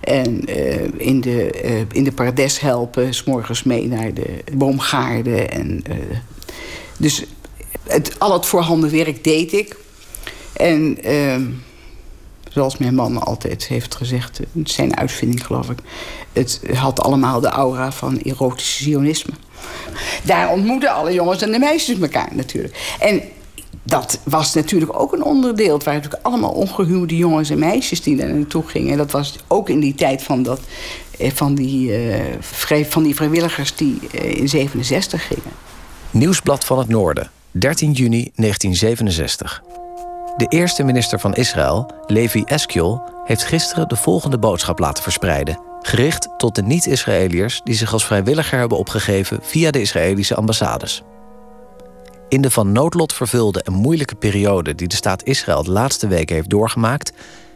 en 0.00 0.50
uh, 0.50 0.82
in, 0.96 1.20
de, 1.20 1.64
uh, 1.64 1.80
in 1.92 2.04
de 2.04 2.12
pardes 2.12 2.60
helpen. 2.60 3.14
S'morgens 3.14 3.62
mee 3.62 3.88
naar 3.88 4.14
de 4.14 4.42
boomgaarden. 4.52 5.50
En, 5.50 5.84
dus 6.98 7.24
het, 7.82 8.18
al 8.18 8.32
het 8.32 8.46
voorhanden 8.46 8.90
werk 8.90 9.24
deed 9.24 9.52
ik. 9.52 9.76
En 10.52 10.98
ehm, 11.02 11.42
zoals 12.56 12.76
mijn 12.76 12.94
man 12.94 13.22
altijd 13.22 13.66
heeft 13.66 13.94
gezegd, 13.94 14.40
zijn 14.64 14.96
uitvinding 14.96 15.46
geloof 15.46 15.70
ik. 15.70 15.78
Het 16.32 16.60
had 16.74 17.00
allemaal 17.00 17.40
de 17.40 17.48
aura 17.48 17.92
van 17.92 18.18
erotisch 18.18 18.76
zionisme. 18.82 19.32
Daar 20.24 20.50
ontmoeten 20.50 20.94
alle 20.94 21.12
jongens 21.12 21.42
en 21.42 21.52
de 21.52 21.58
meisjes 21.58 22.00
elkaar 22.00 22.28
natuurlijk. 22.32 22.96
En 23.00 23.22
dat 23.82 24.20
was 24.24 24.54
natuurlijk 24.54 25.00
ook 25.00 25.12
een 25.12 25.22
onderdeel. 25.22 25.74
Het 25.74 25.84
waren 25.84 26.00
natuurlijk 26.00 26.26
allemaal 26.26 26.50
ongehuwde 26.50 27.16
jongens 27.16 27.50
en 27.50 27.58
meisjes 27.58 28.02
die 28.02 28.16
daar 28.16 28.34
naartoe 28.34 28.66
gingen. 28.66 28.92
En 28.92 28.98
dat 28.98 29.10
was 29.10 29.38
ook 29.46 29.68
in 29.68 29.80
die 29.80 29.94
tijd 29.94 30.22
van, 30.22 30.42
dat, 30.42 30.60
eh, 31.18 31.30
van, 31.34 31.54
die, 31.54 32.10
uh, 32.10 32.84
van 32.88 33.02
die 33.02 33.14
vrijwilligers 33.14 33.74
die 33.74 33.98
uh, 34.14 34.36
in 34.36 34.48
67 34.48 35.26
gingen. 35.26 35.52
Nieuwsblad 36.10 36.64
van 36.64 36.78
het 36.78 36.88
Noorden, 36.88 37.30
13 37.50 37.92
juni 37.92 38.30
1967. 38.34 39.62
De 40.36 40.46
eerste 40.48 40.82
minister 40.82 41.20
van 41.20 41.34
Israël, 41.34 41.90
Levi 42.06 42.42
Eskjol, 42.42 43.00
heeft 43.24 43.44
gisteren 43.44 43.88
de 43.88 43.96
volgende 43.96 44.38
boodschap 44.38 44.78
laten 44.78 45.02
verspreiden. 45.02 45.60
Gericht 45.80 46.28
tot 46.36 46.54
de 46.54 46.62
niet-Israëliërs 46.62 47.60
die 47.64 47.74
zich 47.74 47.92
als 47.92 48.06
vrijwilliger 48.06 48.58
hebben 48.58 48.78
opgegeven 48.78 49.38
via 49.42 49.70
de 49.70 49.80
Israëlische 49.80 50.34
ambassades. 50.34 51.02
In 52.28 52.40
de 52.40 52.50
van 52.50 52.72
noodlot 52.72 53.12
vervulde 53.12 53.62
en 53.62 53.72
moeilijke 53.72 54.14
periode 54.14 54.74
die 54.74 54.88
de 54.88 54.96
staat 54.96 55.24
Israël 55.24 55.62
de 55.62 55.70
laatste 55.70 56.06
weken 56.08 56.34
heeft 56.34 56.50
doorgemaakt, 56.50 57.12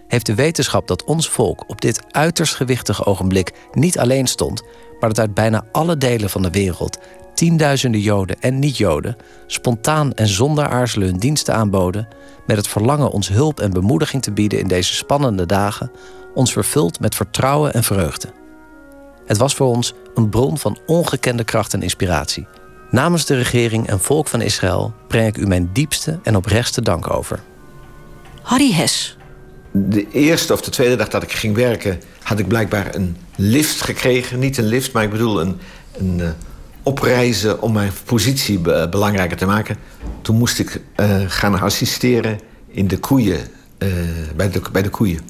heeft 0.09 0.27
de 0.27 0.35
wetenschap 0.35 0.89
dat 0.89 1.05
ons 1.05 1.29
volk 1.29 1.65
op 1.67 1.81
dit 1.81 2.03
uiterst 2.11 2.55
gewichtige 2.55 3.05
ogenblik 3.05 3.53
niet 3.73 3.99
alleen 3.99 4.27
stond, 4.27 4.63
maar 5.01 5.09
dat 5.09 5.19
uit 5.19 5.35
bijna 5.35 5.65
alle 5.73 5.97
delen 5.97 6.31
van 6.31 6.43
de 6.43 6.51
wereld 6.51 6.99
tienduizenden 7.41 8.01
Joden 8.01 8.41
en 8.41 8.59
niet-Joden 8.59 9.17
spontaan 9.47 10.13
en 10.13 10.29
zonder 10.29 10.69
aarzelen 10.69 11.09
hun 11.09 11.17
diensten 11.17 11.55
aanboden, 11.55 12.09
met 12.51 12.59
het 12.59 12.69
verlangen 12.69 13.11
ons 13.11 13.29
hulp 13.29 13.61
en 13.61 13.71
bemoediging 13.71 14.23
te 14.23 14.33
bieden 14.33 14.59
in 14.59 14.69
deze 14.69 14.95
spannende 14.95 15.47
dagen, 15.47 15.91
ons 16.35 16.53
vervult 16.53 17.01
met 17.01 17.15
vertrouwen 17.15 17.73
en 17.73 17.83
vreugde. 17.83 18.29
Het 19.27 19.37
was 19.37 19.55
voor 19.55 19.67
ons 19.67 19.95
een 20.15 20.29
bron 20.29 20.59
van 20.59 20.79
ongekende 20.87 21.45
kracht 21.45 21.75
en 21.75 21.83
inspiratie. 21.83 22.47
Namens 22.91 23.25
de 23.25 23.35
regering 23.35 23.89
en 23.89 24.01
volk 24.01 24.29
van 24.29 24.41
Israël 24.41 24.95
breng 25.09 25.27
ik 25.27 25.37
u 25.37 25.47
mijn 25.47 25.71
diepste 25.73 26.19
en 26.23 26.37
oprechtste 26.37 26.83
dank 26.83 27.11
over. 27.11 27.41
Harry 28.43 28.73
Hes. 28.73 29.17
De 29.73 30.11
eerste 30.11 30.53
of 30.53 30.61
de 30.61 30.71
tweede 30.71 30.97
dag 30.97 31.09
dat 31.09 31.23
ik 31.23 31.33
ging 31.33 31.55
werken, 31.55 32.01
had 32.23 32.39
ik 32.39 32.49
blijkbaar 32.49 32.95
een 32.95 33.17
lift 33.37 33.83
gekregen. 33.83 34.39
Niet 34.39 34.59
een 34.59 34.67
lift, 34.67 34.93
maar 34.93 35.03
ik 35.03 35.11
bedoel 35.11 35.41
een, 35.41 35.59
een 35.99 36.19
uh, 36.19 36.29
opreizen 36.91 37.63
om 37.63 37.73
mijn 37.73 37.93
positie 38.05 38.59
belangrijker 38.89 39.37
te 39.37 39.47
maken. 39.47 39.77
Toen 40.23 40.37
moest 40.37 40.59
ik 40.59 40.81
uh, 40.97 41.21
gaan 41.27 41.61
assisteren 41.61 42.41
in 42.69 42.89
de 42.89 42.99
koeien, 42.99 43.41
uh, 43.79 43.89
bij, 44.37 44.51
de, 44.51 44.61
bij 44.73 44.83
de 44.83 44.89
koeien. 44.89 45.21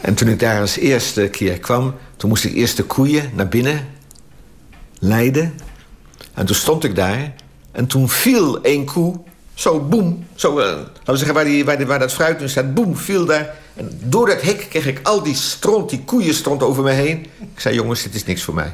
En 0.00 0.14
toen 0.14 0.28
ik 0.28 0.38
daar 0.38 0.60
als 0.60 0.76
eerste 0.76 1.28
keer 1.28 1.58
kwam, 1.58 1.94
toen 2.16 2.28
moest 2.28 2.44
ik 2.44 2.54
eerst 2.54 2.76
de 2.76 2.82
koeien 2.82 3.30
naar 3.34 3.48
binnen 3.48 3.86
leiden. 4.98 5.54
En 6.34 6.46
toen 6.46 6.56
stond 6.56 6.84
ik 6.84 6.94
daar 6.94 7.34
en 7.72 7.86
toen 7.86 8.08
viel 8.08 8.62
één 8.62 8.84
koe, 8.84 9.20
zo 9.54 9.80
boem, 9.80 10.26
zo, 10.34 10.58
uh, 10.58 10.64
laten 10.64 11.12
we 11.12 11.16
zeggen 11.16 11.34
waar, 11.34 11.44
die, 11.44 11.64
waar, 11.64 11.86
waar 11.86 11.98
dat 11.98 12.12
fruit 12.12 12.40
nu 12.40 12.48
staat, 12.48 12.74
boem, 12.74 12.96
viel 12.96 13.24
daar. 13.24 13.54
En 13.74 14.00
door 14.02 14.26
dat 14.26 14.40
hek 14.40 14.66
kreeg 14.70 14.86
ik 14.86 15.00
al 15.02 15.22
die 15.22 15.34
stront, 15.34 15.90
die 15.90 16.04
koeien 16.04 16.34
stond 16.34 16.62
over 16.62 16.82
me 16.82 16.90
heen. 16.90 17.26
Ik 17.54 17.60
zei, 17.60 17.74
jongens, 17.74 18.02
dit 18.02 18.14
is 18.14 18.24
niks 18.24 18.42
voor 18.42 18.54
mij. 18.54 18.72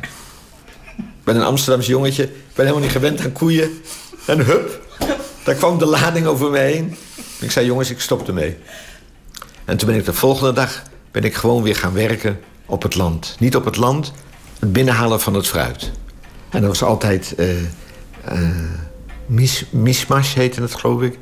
Ben 1.27 1.37
een 1.37 1.43
Amsterdamse 1.43 1.91
jongetje, 1.91 2.23
ik 2.23 2.55
ben 2.55 2.65
helemaal 2.67 2.85
niet 2.85 2.97
gewend 2.97 3.21
aan 3.21 3.33
koeien. 3.33 3.81
En 4.27 4.45
hup, 4.45 4.83
Daar 5.45 5.55
kwam 5.55 5.79
de 5.79 5.87
lading 5.87 6.27
over 6.27 6.51
me 6.51 6.59
heen. 6.59 6.97
Ik 7.41 7.51
zei, 7.51 7.67
jongens, 7.67 7.91
ik 7.91 8.01
stop 8.01 8.29
ermee. 8.29 8.57
En 9.65 9.77
toen 9.77 9.89
ben 9.89 9.99
ik 9.99 10.05
de 10.05 10.13
volgende 10.13 10.53
dag 10.53 10.83
ben 11.11 11.23
ik 11.23 11.35
gewoon 11.35 11.63
weer 11.63 11.77
gaan 11.77 11.93
werken 11.93 12.41
op 12.67 12.83
het 12.83 12.95
land. 12.95 13.37
Niet 13.39 13.57
op 13.57 13.65
het 13.65 13.77
land, 13.77 14.13
het 14.59 14.73
binnenhalen 14.73 15.21
van 15.21 15.35
het 15.35 15.47
fruit. 15.47 15.91
En 16.51 16.61
dat 16.61 16.69
was 16.69 16.83
altijd 16.83 17.35
uh, 17.37 17.63
uh, 18.33 18.49
mis, 19.27 20.35
heette 20.35 20.61
het, 20.61 20.75
geloof 20.75 21.03
ik. 21.03 21.19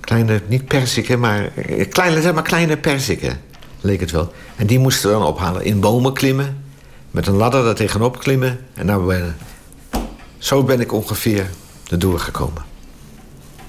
Kleine, 0.00 0.40
niet 0.46 0.66
persiken, 0.66 1.20
maar 1.20 1.50
eh, 1.54 1.88
kleine, 1.88 2.22
zeg 2.22 2.34
maar 2.34 2.42
kleine 2.42 2.76
persiken, 2.76 3.40
leek 3.80 4.00
het 4.00 4.10
wel. 4.10 4.32
En 4.56 4.66
die 4.66 4.78
moesten 4.78 5.10
we 5.10 5.16
dan 5.16 5.26
ophalen. 5.26 5.64
In 5.64 5.80
bomen 5.80 6.12
klimmen, 6.12 6.64
met 7.10 7.26
een 7.26 7.34
ladder 7.34 7.64
daar 7.64 7.74
tegenop 7.74 8.18
klimmen. 8.18 8.58
En 8.74 8.86
nou 8.86 9.06
ben, 9.06 9.36
zo 10.38 10.64
ben 10.64 10.80
ik 10.80 10.92
ongeveer 10.92 11.46
erdoor 11.90 12.18
gekomen. 12.18 12.62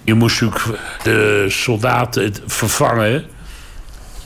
Je 0.03 0.13
moest 0.13 0.41
natuurlijk 0.41 0.79
de 1.03 1.45
soldaten 1.50 2.33
vervangen 2.45 3.25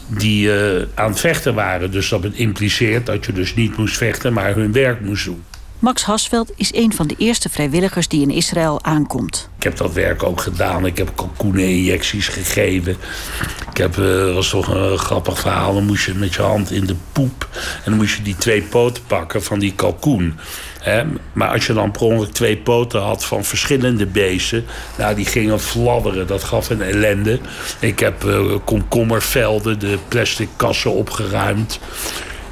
die 0.07 0.47
uh, 0.47 0.83
aan 0.93 1.09
het 1.09 1.19
vechten 1.19 1.55
waren. 1.55 1.91
Dus 1.91 2.09
dat 2.09 2.25
impliceert 2.25 3.05
dat 3.05 3.25
je 3.25 3.33
dus 3.33 3.55
niet 3.55 3.77
moest 3.77 3.97
vechten, 3.97 4.33
maar 4.33 4.55
hun 4.55 4.71
werk 4.71 5.01
moest 5.01 5.25
doen. 5.25 5.43
Max 5.85 6.03
Hasveld 6.03 6.51
is 6.55 6.73
een 6.73 6.93
van 6.93 7.07
de 7.07 7.15
eerste 7.17 7.49
vrijwilligers 7.49 8.07
die 8.07 8.21
in 8.21 8.29
Israël 8.29 8.83
aankomt. 8.83 9.49
Ik 9.57 9.63
heb 9.63 9.77
dat 9.77 9.93
werk 9.93 10.23
ook 10.23 10.41
gedaan. 10.41 10.85
Ik 10.85 10.97
heb 10.97 11.11
kalkoeneninjecties 11.15 12.27
gegeven. 12.27 12.97
Ik 13.71 13.77
heb, 13.77 13.97
uh, 13.97 14.33
was 14.33 14.49
toch 14.49 14.67
een 14.67 14.97
grappig 14.97 15.39
verhaal. 15.39 15.73
Dan 15.73 15.85
moest 15.85 16.05
je 16.05 16.13
met 16.13 16.33
je 16.33 16.41
hand 16.41 16.71
in 16.71 16.85
de 16.85 16.95
poep. 17.11 17.47
En 17.53 17.91
dan 17.91 17.95
moest 17.95 18.15
je 18.15 18.21
die 18.21 18.35
twee 18.35 18.61
poten 18.61 19.03
pakken 19.07 19.43
van 19.43 19.59
die 19.59 19.73
kalkoen. 19.73 20.39
Maar 21.33 21.49
als 21.49 21.67
je 21.67 21.73
dan 21.73 21.91
per 21.91 22.01
ongeluk 22.01 22.33
twee 22.33 22.57
poten 22.57 23.01
had 23.01 23.25
van 23.25 23.43
verschillende 23.43 24.05
beesten... 24.05 24.65
nou, 24.97 25.15
die 25.15 25.25
gingen 25.25 25.59
fladderen. 25.59 26.27
Dat 26.27 26.43
gaf 26.43 26.69
een 26.69 26.81
ellende. 26.81 27.39
Ik 27.79 27.99
heb 27.99 28.23
uh, 28.23 28.55
komkommervelden, 28.63 29.79
de 29.79 29.97
plastic 30.07 30.49
kassen 30.55 30.91
opgeruimd. 30.91 31.79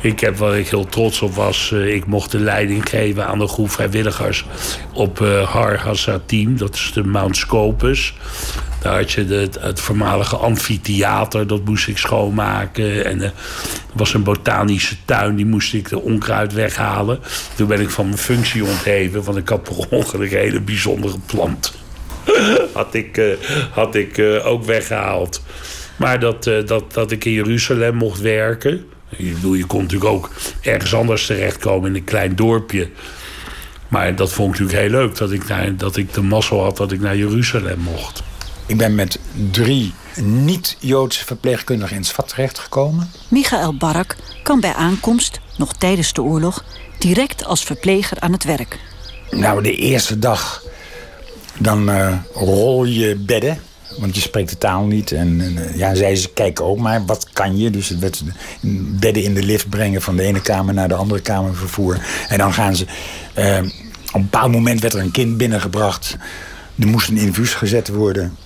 Ik 0.03 0.19
heb, 0.19 0.37
waar 0.37 0.57
ik 0.57 0.67
heel 0.67 0.85
trots 0.85 1.21
op 1.21 1.33
was, 1.33 1.71
uh, 1.73 1.93
ik 1.93 2.05
mocht 2.05 2.31
de 2.31 2.39
leiding 2.39 2.89
geven 2.89 3.27
aan 3.27 3.41
een 3.41 3.47
groep 3.47 3.71
vrijwilligers 3.71 4.45
op 4.93 5.19
uh, 5.19 5.49
Har 5.49 5.77
Hassatim, 5.77 6.57
dat 6.57 6.75
is 6.75 6.91
de 6.93 7.03
Mount 7.03 7.37
Scopus. 7.37 8.13
Daar 8.81 8.97
had 8.97 9.11
je 9.11 9.25
de, 9.25 9.49
het 9.59 9.79
voormalige 9.79 10.35
amfitheater, 10.35 11.47
dat 11.47 11.65
moest 11.65 11.87
ik 11.87 11.97
schoonmaken. 11.97 13.05
En 13.05 13.21
er 13.21 13.33
was 13.93 14.13
een 14.13 14.23
botanische 14.23 14.95
tuin, 15.05 15.35
die 15.35 15.45
moest 15.45 15.73
ik 15.73 15.89
de 15.89 15.99
onkruid 15.99 16.53
weghalen. 16.53 17.19
Toen 17.55 17.67
ben 17.67 17.81
ik 17.81 17.89
van 17.89 18.05
mijn 18.05 18.17
functie 18.17 18.65
ontheven, 18.65 19.23
want 19.23 19.37
ik 19.37 19.49
had 19.49 19.63
per 19.63 19.87
ongeluk 19.89 20.31
een 20.31 20.37
hele 20.37 20.61
bijzondere 20.61 21.17
plant. 21.25 21.73
had 22.73 22.93
ik, 22.93 23.37
had 23.71 23.95
ik 23.95 24.21
ook 24.43 24.63
weggehaald. 24.63 25.43
Maar 25.95 26.19
dat, 26.19 26.43
dat, 26.43 26.93
dat 26.93 27.11
ik 27.11 27.25
in 27.25 27.31
Jeruzalem 27.31 27.95
mocht 27.95 28.21
werken. 28.21 28.85
Je, 29.17 29.31
bedoel, 29.33 29.53
je 29.53 29.65
kon 29.65 29.81
natuurlijk 29.81 30.11
ook 30.11 30.29
ergens 30.61 30.93
anders 30.93 31.25
terechtkomen 31.25 31.89
in 31.89 31.95
een 31.95 32.03
klein 32.03 32.35
dorpje. 32.35 32.89
Maar 33.87 34.15
dat 34.15 34.31
vond 34.31 34.53
ik 34.53 34.59
natuurlijk 34.59 34.87
heel 34.89 34.99
leuk 34.99 35.17
dat 35.17 35.31
ik, 35.31 35.47
naar, 35.47 35.77
dat 35.77 35.95
ik 35.97 36.13
de 36.13 36.21
mazzel 36.21 36.63
had 36.63 36.77
dat 36.77 36.91
ik 36.91 36.99
naar 36.99 37.17
Jeruzalem 37.17 37.79
mocht. 37.79 38.23
Ik 38.65 38.77
ben 38.77 38.95
met 38.95 39.19
drie 39.51 39.93
niet-Joodse 40.21 41.25
verpleegkundigen 41.25 41.95
in 41.95 42.03
Svat 42.03 42.27
terechtgekomen. 42.27 43.11
Michael 43.27 43.77
Barak 43.77 44.15
kan 44.43 44.59
bij 44.59 44.73
aankomst, 44.73 45.39
nog 45.57 45.73
tijdens 45.73 46.13
de 46.13 46.21
oorlog, 46.21 46.63
direct 46.99 47.45
als 47.45 47.63
verpleger 47.63 48.19
aan 48.19 48.31
het 48.31 48.43
werk. 48.43 48.79
Nou, 49.31 49.63
de 49.63 49.75
eerste 49.75 50.19
dag, 50.19 50.63
dan 51.59 51.89
uh, 51.89 52.17
rol 52.33 52.85
je 52.85 53.15
bedden 53.15 53.59
want 53.97 54.15
je 54.15 54.21
spreekt 54.21 54.49
de 54.49 54.57
taal 54.57 54.85
niet. 54.85 55.11
En, 55.11 55.41
en 55.41 55.77
ja, 55.77 55.95
zij 55.95 56.15
ze 56.15 56.29
kijken 56.29 56.65
ook 56.65 56.77
maar, 56.77 57.05
wat 57.05 57.27
kan 57.33 57.57
je? 57.57 57.69
Dus 57.69 57.89
het 57.89 57.99
werd 57.99 58.23
bedden 58.99 59.23
in 59.23 59.33
de 59.33 59.43
lift 59.43 59.69
brengen 59.69 60.01
van 60.01 60.15
de 60.15 60.23
ene 60.23 60.41
kamer 60.41 60.73
naar 60.73 60.87
de 60.87 60.95
andere 60.95 61.21
kamer 61.21 61.55
vervoer. 61.55 62.05
En 62.27 62.37
dan 62.37 62.53
gaan 62.53 62.75
ze... 62.75 62.85
Uh, 63.37 63.57
op 64.07 64.19
een 64.19 64.29
bepaald 64.29 64.51
moment 64.51 64.81
werd 64.81 64.93
er 64.93 64.99
een 64.99 65.11
kind 65.11 65.37
binnengebracht. 65.37 66.17
Er 66.79 66.87
moest 66.87 67.09
een 67.09 67.17
infuus 67.17 67.53
gezet 67.53 67.87
worden. 67.87 68.37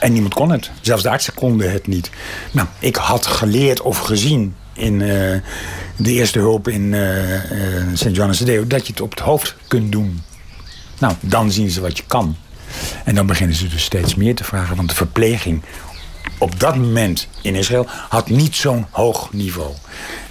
En 0.00 0.12
niemand 0.12 0.34
kon 0.34 0.50
het. 0.50 0.70
Zelfs 0.80 1.02
de 1.02 1.10
artsen 1.10 1.34
konden 1.34 1.72
het 1.72 1.86
niet. 1.86 2.10
Nou, 2.52 2.68
ik 2.78 2.96
had 2.96 3.26
geleerd 3.26 3.80
of 3.80 3.98
gezien 3.98 4.54
in 4.72 5.00
uh, 5.00 5.08
de 5.96 6.12
eerste 6.12 6.38
hulp 6.38 6.68
in 6.68 6.92
uh, 6.92 7.34
uh, 7.34 7.82
St. 7.94 8.16
John's 8.16 8.38
de 8.38 8.66
dat 8.66 8.86
je 8.86 8.92
het 8.92 9.02
op 9.02 9.10
het 9.10 9.20
hoofd 9.20 9.56
kunt 9.68 9.92
doen. 9.92 10.22
Nou, 10.98 11.14
dan 11.20 11.52
zien 11.52 11.70
ze 11.70 11.80
wat 11.80 11.96
je 11.96 12.02
kan. 12.06 12.36
En 13.04 13.14
dan 13.14 13.26
beginnen 13.26 13.56
ze 13.56 13.68
dus 13.68 13.84
steeds 13.84 14.14
meer 14.14 14.34
te 14.34 14.44
vragen. 14.44 14.76
Want 14.76 14.88
de 14.88 14.94
verpleging 14.94 15.62
op 16.38 16.60
dat 16.60 16.76
moment 16.76 17.28
in 17.40 17.54
Israël 17.54 17.86
had 18.08 18.28
niet 18.28 18.56
zo'n 18.56 18.86
hoog 18.90 19.32
niveau. 19.32 19.74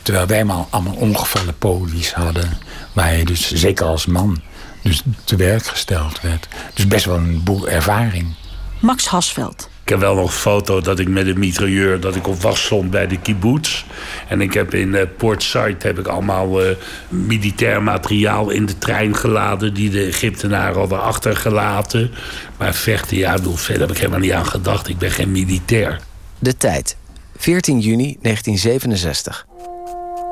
Terwijl 0.02 0.28
wij 0.28 0.44
maar 0.44 0.66
allemaal 0.70 0.96
ongevallen 0.96 1.58
polies 1.58 2.14
hadden. 2.14 2.58
Waar 2.94 3.16
je 3.16 3.26
dus 3.26 3.54
zeker 3.54 3.86
als 3.86 4.06
man 4.06 4.42
dus 4.82 5.04
te 5.24 5.36
werk 5.36 5.66
gesteld 5.66 6.22
werd. 6.22 6.48
Dus 6.74 6.88
best 6.88 7.06
wel 7.06 7.16
een 7.16 7.44
boel 7.44 7.70
ervaring. 7.70 8.36
Max 8.80 9.08
Hasveld. 9.08 9.70
Ik 9.86 9.92
heb 9.92 10.00
wel 10.00 10.16
nog 10.16 10.26
een 10.26 10.38
foto 10.38 10.82
dat 10.82 11.00
ik 11.00 11.08
met 11.08 11.28
een 11.28 11.40
mitrailleur 11.40 12.00
dat 12.00 12.16
ik 12.16 12.28
op 12.28 12.42
wacht 12.42 12.60
stond 12.60 12.92
bij 12.92 13.08
de 13.08 13.20
kibbutz. 13.20 13.84
En 14.28 14.42
ik 14.42 14.54
heb 14.54 14.74
in 14.74 14.88
uh, 14.88 15.02
Port 15.18 15.44
Said 15.44 15.84
heb 15.84 16.00
ik 16.00 16.08
allemaal 16.08 16.64
uh, 16.64 16.70
militair 17.10 17.84
materiaal 17.84 18.50
in 18.50 18.66
de 18.66 18.78
trein 18.78 19.16
geladen 19.16 19.74
die 19.74 19.90
de 19.90 20.06
Egyptenaren 20.06 20.80
hadden 20.80 21.02
achtergelaten. 21.02 22.12
Maar 22.58 22.74
vechten, 22.74 23.18
ja, 23.18 23.34
bedoel, 23.34 23.56
verder 23.56 23.82
heb 23.82 23.92
ik 23.92 23.98
helemaal 23.98 24.20
niet 24.20 24.32
aan 24.32 24.46
gedacht. 24.46 24.88
Ik 24.88 24.98
ben 24.98 25.12
geen 25.12 25.32
militair. 25.32 26.00
De 26.40 26.58
tijd, 26.58 26.98
14 27.38 27.80
juni 27.80 28.18
1967. 28.22 29.46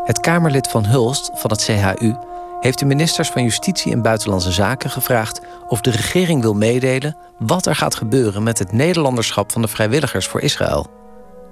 Het 0.05 0.19
Kamerlid 0.19 0.67
van 0.67 0.85
Hulst 0.85 1.31
van 1.33 1.51
het 1.51 1.63
CHU 1.63 2.15
heeft 2.63 2.79
de 2.79 2.85
ministers 2.85 3.29
van 3.29 3.43
Justitie 3.43 3.91
en 3.91 4.01
Buitenlandse 4.01 4.51
Zaken 4.51 4.89
gevraagd 4.89 5.41
of 5.67 5.81
de 5.81 5.91
regering 5.91 6.41
wil 6.41 6.53
meedelen 6.53 7.17
wat 7.39 7.65
er 7.65 7.75
gaat 7.75 7.95
gebeuren 7.95 8.43
met 8.43 8.59
het 8.59 8.71
Nederlanderschap 8.71 9.51
van 9.51 9.61
de 9.61 9.67
vrijwilligers 9.67 10.27
voor 10.27 10.41
Israël. 10.41 10.87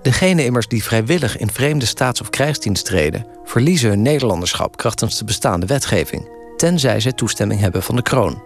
Degenen 0.02 0.46
immers 0.46 0.68
die 0.68 0.84
vrijwillig 0.84 1.38
in 1.38 1.52
vreemde 1.52 1.86
staats- 1.86 2.22
of 2.22 2.30
krijgsdienst 2.30 2.86
treden, 2.86 3.26
verliezen 3.44 3.90
hun 3.90 4.02
Nederlanderschap 4.02 4.78
krachtens 4.78 5.18
de 5.18 5.26
bestaande 5.26 5.66
wetgeving, 5.66 6.30
tenzij 6.58 7.00
zij 7.00 7.14
toestemming 7.14 7.60
hebben 7.60 7.84
van 7.84 7.96
de 7.96 8.02
kroon. 8.02 8.44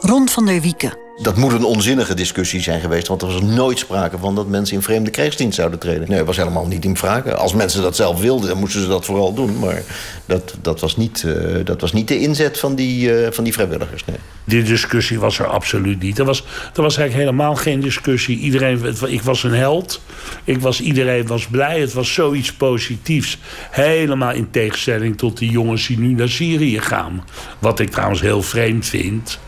Ron 0.00 0.28
van 0.28 0.46
der 0.46 0.60
Wieken. 0.60 0.98
Dat 1.22 1.36
moet 1.36 1.52
een 1.52 1.64
onzinnige 1.64 2.14
discussie 2.14 2.60
zijn 2.60 2.80
geweest, 2.80 3.08
want 3.08 3.22
er 3.22 3.28
was 3.28 3.42
nooit 3.42 3.78
sprake 3.78 4.18
van 4.18 4.34
dat 4.34 4.48
mensen 4.48 4.76
in 4.76 4.82
vreemde 4.82 5.10
krijgsdienst 5.10 5.56
zouden 5.56 5.78
treden. 5.78 6.08
Nee, 6.08 6.18
dat 6.18 6.26
was 6.26 6.36
helemaal 6.36 6.66
niet 6.66 6.84
in 6.84 6.96
vraag. 6.96 7.34
Als 7.34 7.54
mensen 7.54 7.82
dat 7.82 7.96
zelf 7.96 8.20
wilden, 8.20 8.48
dan 8.48 8.58
moesten 8.58 8.80
ze 8.80 8.88
dat 8.88 9.04
vooral 9.04 9.34
doen. 9.34 9.58
Maar 9.58 9.82
dat, 10.26 10.54
dat, 10.62 10.80
was, 10.80 10.96
niet, 10.96 11.22
uh, 11.26 11.64
dat 11.64 11.80
was 11.80 11.92
niet 11.92 12.08
de 12.08 12.18
inzet 12.18 12.58
van 12.58 12.74
die, 12.74 13.20
uh, 13.20 13.26
van 13.30 13.44
die 13.44 13.52
vrijwilligers. 13.52 14.04
Nee. 14.04 14.16
Die 14.44 14.62
discussie 14.62 15.18
was 15.18 15.38
er 15.38 15.46
absoluut 15.46 16.02
niet. 16.02 16.18
Er 16.18 16.24
was, 16.24 16.44
er 16.74 16.82
was 16.82 16.96
eigenlijk 16.96 17.28
helemaal 17.28 17.54
geen 17.54 17.80
discussie. 17.80 18.38
Iedereen, 18.38 18.96
ik 19.06 19.22
was 19.22 19.42
een 19.42 19.54
held. 19.54 20.00
Ik 20.44 20.60
was, 20.60 20.80
iedereen 20.80 21.26
was 21.26 21.46
blij. 21.46 21.80
Het 21.80 21.92
was 21.92 22.14
zoiets 22.14 22.52
positiefs. 22.52 23.38
Helemaal 23.70 24.32
in 24.32 24.50
tegenstelling 24.50 25.18
tot 25.18 25.38
die 25.38 25.50
jongens 25.50 25.86
die 25.86 25.98
nu 25.98 26.14
naar 26.14 26.28
Syrië 26.28 26.80
gaan. 26.80 27.24
Wat 27.58 27.78
ik 27.78 27.90
trouwens 27.90 28.20
heel 28.20 28.42
vreemd 28.42 28.86
vind. 28.86 29.38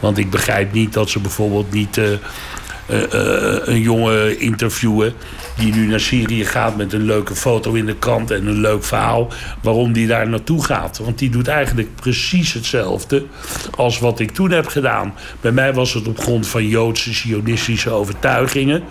Want 0.00 0.18
ik 0.18 0.30
begrijp 0.30 0.72
niet 0.72 0.92
dat 0.92 1.10
ze 1.10 1.20
bijvoorbeeld 1.20 1.72
niet 1.72 1.96
uh, 1.96 2.04
uh, 2.04 2.16
uh, 2.90 3.58
een 3.64 3.80
jongen 3.80 4.40
interviewen 4.40 5.14
die 5.56 5.74
nu 5.74 5.86
naar 5.86 6.00
Syrië 6.00 6.44
gaat 6.44 6.76
met 6.76 6.92
een 6.92 7.04
leuke 7.04 7.34
foto 7.34 7.72
in 7.72 7.86
de 7.86 7.94
krant 7.94 8.30
en 8.30 8.46
een 8.46 8.60
leuk 8.60 8.84
verhaal 8.84 9.28
waarom 9.62 9.92
die 9.92 10.06
daar 10.06 10.28
naartoe 10.28 10.64
gaat. 10.64 10.98
Want 10.98 11.18
die 11.18 11.30
doet 11.30 11.48
eigenlijk 11.48 11.88
precies 11.94 12.52
hetzelfde 12.52 13.24
als 13.76 13.98
wat 13.98 14.20
ik 14.20 14.30
toen 14.30 14.50
heb 14.50 14.66
gedaan. 14.66 15.14
Bij 15.40 15.52
mij 15.52 15.74
was 15.74 15.94
het 15.94 16.08
op 16.08 16.18
grond 16.18 16.46
van 16.46 16.66
Joodse, 16.66 17.12
Zionistische 17.12 17.90
overtuigingen. 17.90 18.82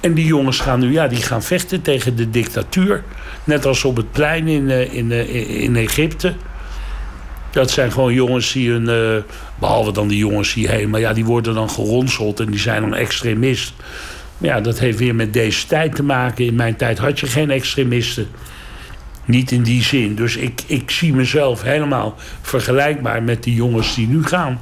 En 0.00 0.14
die 0.14 0.26
jongens 0.26 0.60
gaan 0.60 0.80
nu, 0.80 0.92
ja, 0.92 1.06
die 1.06 1.22
gaan 1.22 1.42
vechten 1.42 1.82
tegen 1.82 2.16
de 2.16 2.30
dictatuur. 2.30 3.04
Net 3.44 3.66
als 3.66 3.84
op 3.84 3.96
het 3.96 4.12
plein 4.12 4.48
in, 4.48 4.70
in, 4.92 5.10
in 5.48 5.76
Egypte. 5.76 6.34
Dat 7.50 7.70
zijn 7.70 7.92
gewoon 7.92 8.14
jongens 8.14 8.52
die 8.52 8.70
hun, 8.70 8.88
uh, 8.88 9.22
behalve 9.58 9.92
dan 9.92 10.08
die 10.08 10.18
jongens 10.18 10.52
hierheen, 10.52 10.90
maar 10.90 11.00
ja, 11.00 11.12
die 11.12 11.24
worden 11.24 11.54
dan 11.54 11.70
geronseld 11.70 12.40
en 12.40 12.46
die 12.46 12.60
zijn 12.60 12.80
dan 12.80 12.94
extremist. 12.94 13.72
Ja, 14.38 14.60
dat 14.60 14.78
heeft 14.78 14.98
weer 14.98 15.14
met 15.14 15.32
deze 15.32 15.66
tijd 15.66 15.94
te 15.94 16.02
maken. 16.02 16.44
In 16.44 16.54
mijn 16.54 16.76
tijd 16.76 16.98
had 16.98 17.20
je 17.20 17.26
geen 17.26 17.50
extremisten. 17.50 18.28
Niet 19.24 19.50
in 19.50 19.62
die 19.62 19.82
zin. 19.82 20.14
Dus 20.14 20.36
ik, 20.36 20.62
ik 20.66 20.90
zie 20.90 21.12
mezelf 21.12 21.62
helemaal 21.62 22.14
vergelijkbaar 22.40 23.22
met 23.22 23.42
die 23.42 23.54
jongens 23.54 23.94
die 23.94 24.08
nu 24.08 24.24
gaan. 24.24 24.60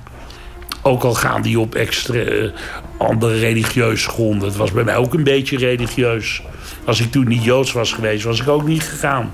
Ook 0.83 1.03
al 1.03 1.15
gaan 1.15 1.43
die 1.43 1.61
op 1.61 1.75
extra, 1.75 2.15
uh, 2.15 2.51
andere 2.99 3.39
religieuze 3.39 4.09
gronden. 4.09 4.49
Het 4.49 4.57
was 4.57 4.73
bij 4.73 4.85
mij 4.85 4.97
ook 4.97 5.15
een 5.15 5.25
beetje 5.25 5.57
religieus. 5.57 6.43
Als 6.85 7.01
ik 7.01 7.11
toen 7.11 7.29
niet 7.29 7.45
joods 7.45 7.73
was 7.73 7.93
geweest, 7.93 8.25
was 8.25 8.41
ik 8.41 8.49
ook 8.49 8.67
niet 8.67 8.83
gegaan. 8.83 9.33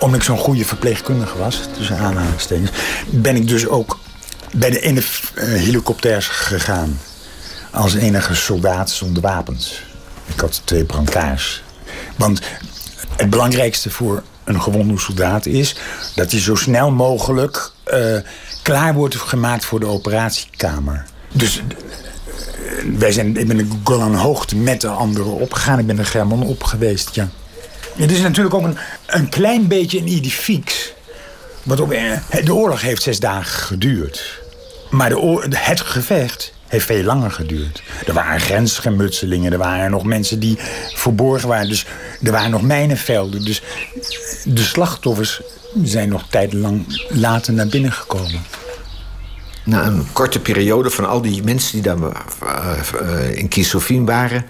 Omdat 0.00 0.18
ik 0.18 0.24
zo'n 0.26 0.38
goede 0.38 0.64
verpleegkundige 0.64 1.38
was, 1.38 1.60
tussen 1.76 1.98
aanhalingstekens, 1.98 2.70
ben 3.10 3.36
ik 3.36 3.48
dus 3.48 3.66
ook 3.66 3.98
bij 4.52 4.70
de, 4.70 4.80
in 4.80 4.94
de 4.94 5.06
uh, 5.34 5.44
helikopters 5.44 6.26
gegaan. 6.28 7.00
Als 7.70 7.94
enige 7.94 8.34
soldaat 8.34 8.90
zonder 8.90 9.22
wapens. 9.22 9.82
Ik 10.26 10.40
had 10.40 10.62
twee 10.64 10.84
brancards. 10.84 11.62
Want 12.16 12.40
het 13.16 13.30
belangrijkste 13.30 13.90
voor 13.90 14.22
een 14.44 14.62
gewonde 14.62 14.98
soldaat 14.98 15.46
is... 15.46 15.76
dat 16.14 16.30
hij 16.30 16.40
zo 16.40 16.54
snel 16.54 16.90
mogelijk 16.90 17.72
uh, 17.94 18.16
klaar 18.62 18.94
wordt 18.94 19.16
gemaakt 19.16 19.64
voor 19.64 19.80
de 19.80 19.86
operatiekamer. 19.86 21.04
Dus 21.32 21.62
uh, 21.62 22.98
wij 22.98 23.12
zijn, 23.12 23.36
ik 23.36 23.48
ben 23.48 23.56
de 23.84 23.92
Hoogte 24.16 24.56
met 24.56 24.80
de 24.80 24.88
anderen 24.88 25.32
opgegaan. 25.32 25.78
Ik 25.78 25.86
ben 25.86 25.98
er 25.98 26.06
German 26.06 26.42
op 26.42 26.62
geweest, 26.62 27.14
ja. 27.14 27.28
Het 27.96 28.10
is 28.10 28.20
natuurlijk 28.20 28.54
ook 28.54 28.64
een, 28.64 28.78
een 29.06 29.28
klein 29.28 29.68
beetje 29.68 29.98
een. 29.98 30.94
Want 31.62 31.80
op, 31.80 31.88
de 32.44 32.54
oorlog 32.54 32.80
heeft 32.80 33.02
zes 33.02 33.20
dagen 33.20 33.60
geduurd. 33.60 34.42
Maar 34.90 35.08
de, 35.08 35.56
het 35.56 35.80
gevecht 35.80 36.52
heeft 36.66 36.86
veel 36.86 37.02
langer 37.02 37.30
geduurd. 37.30 37.82
Er 38.06 38.12
waren 38.12 38.40
grensgemutselingen, 38.40 39.52
er 39.52 39.58
waren 39.58 39.90
nog 39.90 40.04
mensen 40.04 40.40
die 40.40 40.58
verborgen 40.94 41.48
waren. 41.48 41.68
Dus 41.68 41.86
er 42.22 42.32
waren 42.32 42.50
nog 42.50 42.62
mijnenvelden. 42.62 43.44
Dus 43.44 43.62
de 44.44 44.62
slachtoffers 44.62 45.40
zijn 45.84 46.08
nog 46.08 46.22
tijdenlang 46.30 47.02
later 47.08 47.52
naar 47.52 47.66
binnen 47.66 47.92
gekomen. 47.92 48.42
Na 49.64 49.86
een 49.86 50.06
korte 50.12 50.40
periode 50.40 50.90
van 50.90 51.08
al 51.08 51.20
die 51.20 51.42
mensen 51.42 51.72
die 51.72 51.82
daar 51.82 51.98
uh, 51.98 53.36
in 53.36 53.48
Kisofim 53.48 54.06
waren... 54.06 54.46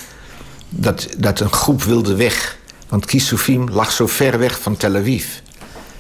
Dat, 0.69 1.09
dat 1.19 1.41
een 1.41 1.53
groep 1.53 1.83
wilde 1.83 2.15
weg. 2.15 2.57
Want 2.91 3.07
Kisofim 3.07 3.69
lag 3.69 3.93
zo 3.93 4.07
ver 4.07 4.39
weg 4.39 4.61
van 4.61 4.77
Tel 4.77 4.97
Aviv. 4.97 5.25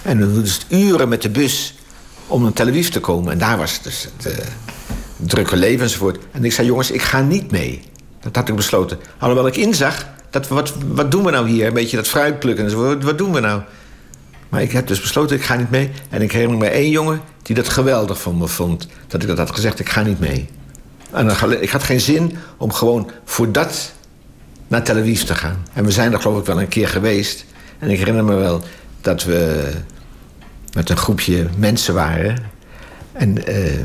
En 0.02 0.18
dan 0.18 0.32
duurde 0.32 0.50
het 0.50 0.66
uren 0.68 1.09
met 1.09 1.23
de 1.23 1.30
bus 1.30 1.75
om 2.26 2.42
naar 2.42 2.52
Tel 2.52 2.68
Aviv 2.68 2.88
te 2.88 3.00
komen. 3.00 3.32
En 3.32 3.38
daar 3.38 3.59
was 3.59 3.82
dus 3.82 4.09
het 4.16 4.26
uh, 4.26 4.44
drukke 5.16 5.56
leven 5.56 5.82
enzovoort. 5.82 6.18
En 6.30 6.44
ik 6.44 6.52
zei, 6.52 6.66
jongens, 6.66 6.90
ik 6.90 7.02
ga 7.02 7.20
niet 7.20 7.50
mee. 7.50 7.82
Dat 8.20 8.37
had 8.37 8.49
ik 8.49 8.56
besloten. 8.56 8.99
Alhoewel 9.18 9.47
ik 9.47 9.56
inzag, 9.56 10.06
dat, 10.30 10.49
wat, 10.49 10.75
wat 10.87 11.11
doen 11.11 11.25
we 11.25 11.30
nou 11.30 11.49
hier? 11.49 11.66
Een 11.66 11.73
beetje 11.73 11.97
dat 11.97 12.09
fruit 12.09 12.38
plukken 12.38 12.64
enzovoort. 12.64 13.04
Wat 13.04 13.18
doen 13.18 13.32
we 13.32 13.40
nou? 13.40 13.62
Maar 14.49 14.62
ik 14.62 14.73
heb 14.73 14.87
dus 14.87 15.00
besloten, 15.00 15.37
ik 15.37 15.42
ga 15.42 15.54
niet 15.54 15.70
mee. 15.70 15.90
En 16.09 16.23
ik 16.23 16.32
herinner 16.32 16.59
me 16.59 16.68
één 16.68 16.90
jongen 16.90 17.20
die 17.42 17.54
dat 17.54 17.68
geweldig 17.68 18.20
van 18.20 18.38
me 18.38 18.49
vond. 18.49 18.88
Dat 19.06 19.23
ik 19.23 19.28
dat 19.28 19.38
had 19.38 19.50
gezegd, 19.50 19.78
ik 19.78 19.88
ga 19.88 20.02
niet 20.02 20.20
mee. 20.20 20.49
En 21.11 21.26
dan, 21.26 21.52
ik 21.52 21.70
had 21.70 21.82
geen 21.82 22.00
zin 22.00 22.37
om 22.56 22.73
gewoon 22.73 23.11
voor 23.25 23.52
dat 23.52 23.92
naar 24.70 24.82
Tel 24.82 24.96
Aviv 24.96 25.22
te 25.22 25.34
gaan. 25.34 25.66
En 25.72 25.84
we 25.84 25.90
zijn 25.90 26.12
er 26.12 26.20
geloof 26.20 26.38
ik 26.38 26.46
wel 26.46 26.60
een 26.60 26.68
keer 26.68 26.88
geweest. 26.88 27.44
En 27.78 27.90
ik 27.90 27.98
herinner 27.98 28.24
me 28.24 28.34
wel 28.34 28.62
dat 29.00 29.24
we 29.24 29.70
met 30.72 30.90
een 30.90 30.96
groepje 30.96 31.46
mensen 31.56 31.94
waren. 31.94 32.36
En 33.12 33.50
uh, 33.50 33.84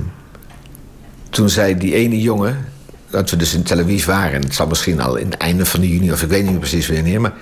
toen 1.29 1.49
zei 1.49 1.77
die 1.77 1.93
ene 1.93 2.21
jongen, 2.21 2.65
dat 3.09 3.29
we 3.29 3.35
dus 3.35 3.53
in 3.53 3.63
Tel 3.63 3.79
Aviv 3.79 4.05
waren... 4.05 4.33
en 4.33 4.41
het 4.41 4.55
zal 4.55 4.67
misschien 4.67 5.01
al 5.01 5.15
in 5.15 5.31
het 5.31 5.37
einde 5.37 5.65
van 5.65 5.79
de 5.79 5.89
juni, 5.89 6.11
of 6.11 6.21
ik 6.21 6.29
weet 6.29 6.45
niet 6.45 6.59
precies 6.59 6.87
wanneer... 6.87 7.21
maar 7.21 7.33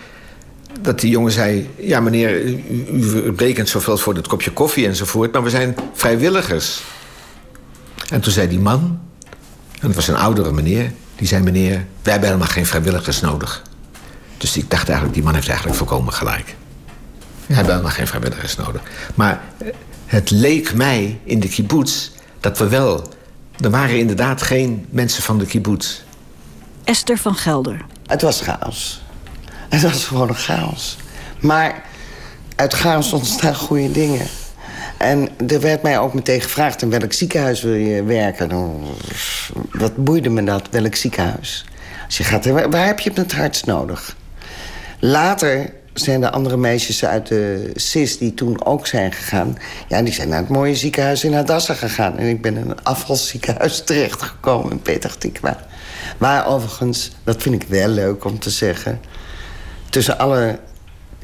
dat 0.81 0.99
die 0.99 1.09
jongen 1.09 1.31
zei, 1.31 1.69
ja 1.77 1.99
meneer, 1.99 2.41
u, 2.41 2.63
u 2.91 3.33
rekent 3.37 3.69
zoveel 3.69 3.97
voor 3.97 4.13
dat 4.13 4.27
kopje 4.27 4.51
koffie 4.51 4.87
enzovoort... 4.87 5.33
maar 5.33 5.43
we 5.43 5.49
zijn 5.49 5.75
vrijwilligers. 5.93 6.83
En 8.09 8.21
toen 8.21 8.33
zei 8.33 8.47
die 8.47 8.59
man, 8.59 8.99
en 9.79 9.87
dat 9.87 9.95
was 9.95 10.07
een 10.07 10.15
oudere 10.15 10.51
meneer... 10.51 10.91
die 11.23 11.31
zei, 11.31 11.43
meneer, 11.43 11.85
wij 12.01 12.11
hebben 12.11 12.29
helemaal 12.29 12.51
geen 12.51 12.65
vrijwilligers 12.65 13.21
nodig. 13.21 13.61
Dus 14.37 14.57
ik 14.57 14.69
dacht 14.69 14.85
eigenlijk, 14.85 15.13
die 15.13 15.23
man 15.23 15.33
heeft 15.33 15.47
eigenlijk 15.47 15.77
volkomen 15.77 16.13
gelijk. 16.13 16.55
We 17.45 17.53
hebben 17.53 17.71
helemaal 17.71 17.95
geen 17.95 18.07
vrijwilligers 18.07 18.55
nodig. 18.55 18.81
Maar 19.15 19.41
het 20.05 20.29
leek 20.29 20.73
mij 20.73 21.19
in 21.23 21.39
de 21.39 21.47
kibbutz 21.47 22.09
dat 22.39 22.57
we 22.57 22.67
wel... 22.67 23.13
Er 23.59 23.69
waren 23.69 23.97
inderdaad 23.97 24.41
geen 24.41 24.87
mensen 24.89 25.23
van 25.23 25.37
de 25.37 25.45
kibbutz. 25.45 25.99
Esther 26.83 27.17
van 27.17 27.35
Gelder. 27.35 27.85
Het 28.07 28.21
was 28.21 28.41
chaos. 28.41 29.01
Het 29.69 29.81
was 29.81 30.05
gewoon 30.05 30.29
een 30.29 30.35
chaos. 30.35 30.97
Maar 31.39 31.83
uit 32.55 32.73
chaos 32.73 33.13
ontstaan 33.13 33.55
goede 33.55 33.91
dingen. 33.91 34.27
En 35.03 35.29
er 35.47 35.59
werd 35.59 35.81
mij 35.81 35.99
ook 35.99 36.13
meteen 36.13 36.41
gevraagd... 36.41 36.81
in 36.81 36.89
welk 36.89 37.13
ziekenhuis 37.13 37.61
wil 37.61 37.73
je 37.73 38.03
werken? 38.03 38.47
Nou, 38.47 38.69
wat 39.71 39.95
boeide 39.95 40.29
me 40.29 40.43
dat, 40.43 40.67
welk 40.69 40.95
ziekenhuis? 40.95 41.65
Als 42.05 42.17
je 42.17 42.23
gaat, 42.23 42.45
waar 42.45 42.85
heb 42.85 42.99
je 42.99 43.11
het 43.13 43.33
hardst 43.33 43.65
nodig? 43.65 44.15
Later 44.99 45.73
zijn 45.93 46.21
de 46.21 46.31
andere 46.31 46.57
meisjes 46.57 47.05
uit 47.05 47.27
de 47.27 47.71
CIS 47.75 48.17
die 48.17 48.33
toen 48.33 48.65
ook 48.65 48.87
zijn 48.87 49.11
gegaan... 49.11 49.57
ja, 49.87 50.01
die 50.01 50.13
zijn 50.13 50.29
naar 50.29 50.39
het 50.39 50.49
mooie 50.49 50.75
ziekenhuis 50.75 51.23
in 51.23 51.33
Hadassah 51.33 51.77
gegaan. 51.77 52.17
En 52.17 52.27
ik 52.27 52.41
ben 52.41 52.57
in 52.57 52.69
een 52.69 52.83
afvalziekenhuis 52.83 53.83
terechtgekomen 53.85 54.71
in 54.71 54.81
Petah 54.81 55.11
Tikva. 55.11 55.65
Waar 56.17 56.47
overigens, 56.47 57.11
dat 57.23 57.41
vind 57.41 57.61
ik 57.61 57.67
wel 57.69 57.87
leuk 57.87 58.25
om 58.25 58.39
te 58.39 58.49
zeggen... 58.49 59.01
tussen 59.89 60.17
alle 60.17 60.59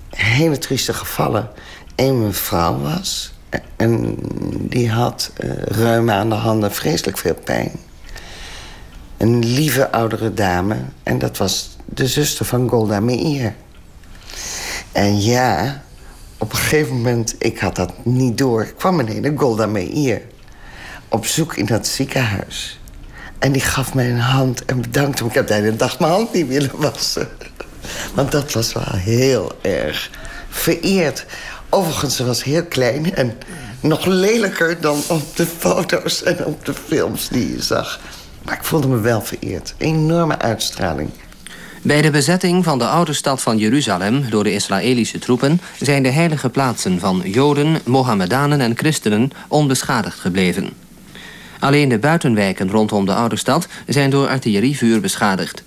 hele 0.09 0.57
trieste 0.57 0.93
gevallen 0.93 1.49
één 1.95 2.25
mevrouw 2.25 2.79
was... 2.79 3.37
en 3.75 4.15
die 4.69 4.89
had 4.89 5.31
uh, 5.79 6.09
aan 6.09 6.29
de 6.29 6.35
handen, 6.35 6.71
vreselijk 6.71 7.17
veel 7.17 7.37
pijn. 7.43 7.71
Een 9.17 9.45
lieve 9.45 9.91
oudere 9.91 10.33
dame. 10.33 10.75
En 11.03 11.19
dat 11.19 11.37
was 11.37 11.77
de 11.85 12.07
zuster 12.07 12.45
van 12.45 12.69
Golda 12.69 12.99
Meir... 12.99 13.53
En 14.91 15.21
ja, 15.21 15.81
op 16.37 16.51
een 16.51 16.57
gegeven 16.57 16.95
moment, 16.95 17.35
ik 17.39 17.59
had 17.59 17.75
dat 17.75 18.05
niet 18.05 18.37
door... 18.37 18.65
kwam 18.77 18.95
meneer 18.95 19.33
Golda 19.35 19.65
Meir 19.65 20.21
op 21.09 21.25
zoek 21.25 21.55
in 21.55 21.65
dat 21.65 21.87
ziekenhuis. 21.87 22.79
En 23.39 23.51
die 23.51 23.61
gaf 23.61 23.93
mij 23.93 24.09
een 24.09 24.19
hand 24.19 24.65
en 24.65 24.81
bedankte 24.81 25.23
me. 25.23 25.29
Ik 25.29 25.35
heb 25.35 25.47
de 25.47 25.53
hele 25.53 25.75
dag 25.75 25.99
mijn 25.99 26.11
hand 26.11 26.33
niet 26.33 26.47
willen 26.47 26.71
wassen. 26.73 27.27
Want 28.13 28.31
dat 28.31 28.51
was 28.51 28.73
wel 28.73 28.93
heel 28.93 29.51
erg 29.61 30.09
vereerd. 30.49 31.25
Overigens, 31.69 32.15
ze 32.15 32.25
was 32.25 32.43
heel 32.43 32.65
klein 32.65 33.15
en 33.15 33.37
nog 33.79 34.05
lelijker 34.05 34.81
dan 34.81 35.01
op 35.07 35.35
de 35.35 35.45
foto's 35.45 36.23
en 36.23 36.45
op 36.45 36.65
de 36.65 36.73
films 36.73 37.27
die 37.27 37.51
je 37.51 37.61
zag. 37.61 37.99
Maar 38.45 38.53
ik 38.53 38.63
voelde 38.63 38.87
me 38.87 38.99
wel 38.99 39.21
vereerd. 39.21 39.73
Enorme 39.77 40.39
uitstraling. 40.39 41.09
Bij 41.81 42.01
de 42.01 42.11
bezetting 42.11 42.63
van 42.63 42.77
de 42.77 42.87
oude 42.87 43.13
stad 43.13 43.41
van 43.41 43.57
Jeruzalem 43.57 44.29
door 44.29 44.43
de 44.43 44.53
Israëlische 44.53 45.19
troepen 45.19 45.61
zijn 45.79 46.03
de 46.03 46.09
heilige 46.09 46.49
plaatsen 46.49 46.99
van 46.99 47.21
Joden, 47.25 47.79
Mohammedanen 47.85 48.61
en 48.61 48.77
christenen 48.77 49.31
onbeschadigd 49.47 50.19
gebleven. 50.19 50.69
Alleen 51.59 51.89
de 51.89 51.99
buitenwijken 51.99 52.71
rondom 52.71 53.05
de 53.05 53.13
oude 53.13 53.35
stad 53.35 53.67
zijn 53.87 54.09
door 54.09 54.27
artillerievuur 54.27 55.01
beschadigd. 55.01 55.63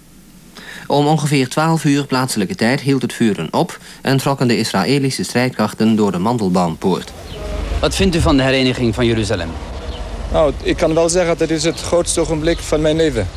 Om 0.87 1.07
ongeveer 1.07 1.49
12 1.49 1.85
uur 1.85 2.07
plaatselijke 2.07 2.55
tijd 2.55 2.81
hield 2.81 3.03
het 3.03 3.13
vuren 3.13 3.49
op 3.51 3.79
en 4.03 4.17
trokken 4.17 4.49
de 4.49 4.59
Israëlische 4.59 5.25
strijdkrachten 5.25 5.97
door 5.97 6.13
de 6.13 6.19
Mandelbaumpoort. 6.19 7.13
Wat 7.81 7.95
vindt 7.95 8.17
u 8.17 8.21
van 8.21 8.37
de 8.37 8.43
hereniging 8.43 8.95
van 8.95 9.07
Jeruzalem? 9.07 9.49
Nou, 10.33 10.53
ik 10.63 10.77
kan 10.77 10.95
wel 10.95 11.09
zeggen 11.09 11.39
dat 11.39 11.49
dit 11.49 11.59
is 11.59 11.65
het 11.65 11.81
grootste 11.81 12.21
ogenblik 12.21 12.59
van 12.59 12.81
mijn 12.81 12.97
leven. 12.97 13.29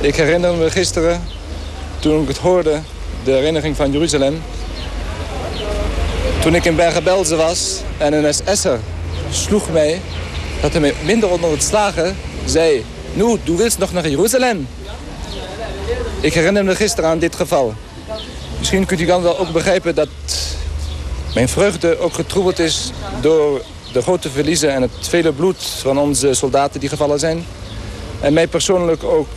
Ik 0.00 0.16
herinner 0.16 0.54
me 0.54 0.70
gisteren 0.70 1.22
toen 1.98 2.22
ik 2.22 2.28
het 2.28 2.38
hoorde, 2.38 2.80
de 3.24 3.30
herinnering 3.30 3.76
van 3.76 3.92
Jeruzalem. 3.92 4.42
Toen 6.40 6.54
ik 6.54 6.64
in 6.64 6.76
Bergen-Belsen 6.76 7.36
was 7.36 7.80
en 7.98 8.12
een 8.12 8.34
SS'er 8.34 8.78
sloeg 9.30 9.70
mij... 9.72 10.00
dat 10.60 10.72
hij 10.72 10.80
me 10.80 10.94
minder 11.04 11.30
onder 11.30 11.50
het 11.50 11.62
slagen 11.62 12.16
zei... 12.44 12.84
Nu, 13.14 13.36
du 13.44 13.56
willst 13.56 13.78
nog 13.78 13.92
naar 13.92 14.08
Jeruzalem. 14.08 14.66
Ik 16.22 16.34
herinner 16.34 16.64
me 16.64 16.76
gisteren 16.76 17.10
aan 17.10 17.18
dit 17.18 17.36
geval. 17.36 17.74
Misschien 18.58 18.86
kunt 18.86 19.00
u 19.00 19.04
dan 19.04 19.22
wel 19.22 19.38
ook 19.38 19.52
begrijpen 19.52 19.94
dat 19.94 20.08
mijn 21.34 21.48
vreugde 21.48 21.98
ook 21.98 22.12
getroebeld 22.12 22.58
is... 22.58 22.90
door 23.20 23.62
de 23.92 24.02
grote 24.02 24.30
verliezen 24.30 24.74
en 24.74 24.82
het 24.82 25.08
vele 25.08 25.32
bloed 25.32 25.62
van 25.62 25.98
onze 25.98 26.34
soldaten 26.34 26.80
die 26.80 26.88
gevallen 26.88 27.18
zijn. 27.18 27.44
En 28.20 28.32
mij 28.32 28.46
persoonlijk 28.46 29.04
ook 29.04 29.28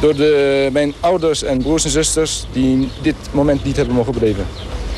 door 0.00 0.16
de, 0.16 0.68
mijn 0.72 0.94
ouders 1.00 1.42
en 1.42 1.62
broers 1.62 1.84
en 1.84 1.90
zusters 1.90 2.46
die 2.52 2.90
dit 3.02 3.16
moment 3.30 3.64
niet 3.64 3.76
hebben 3.76 3.94
mogen 3.94 4.12
beleven. 4.12 4.46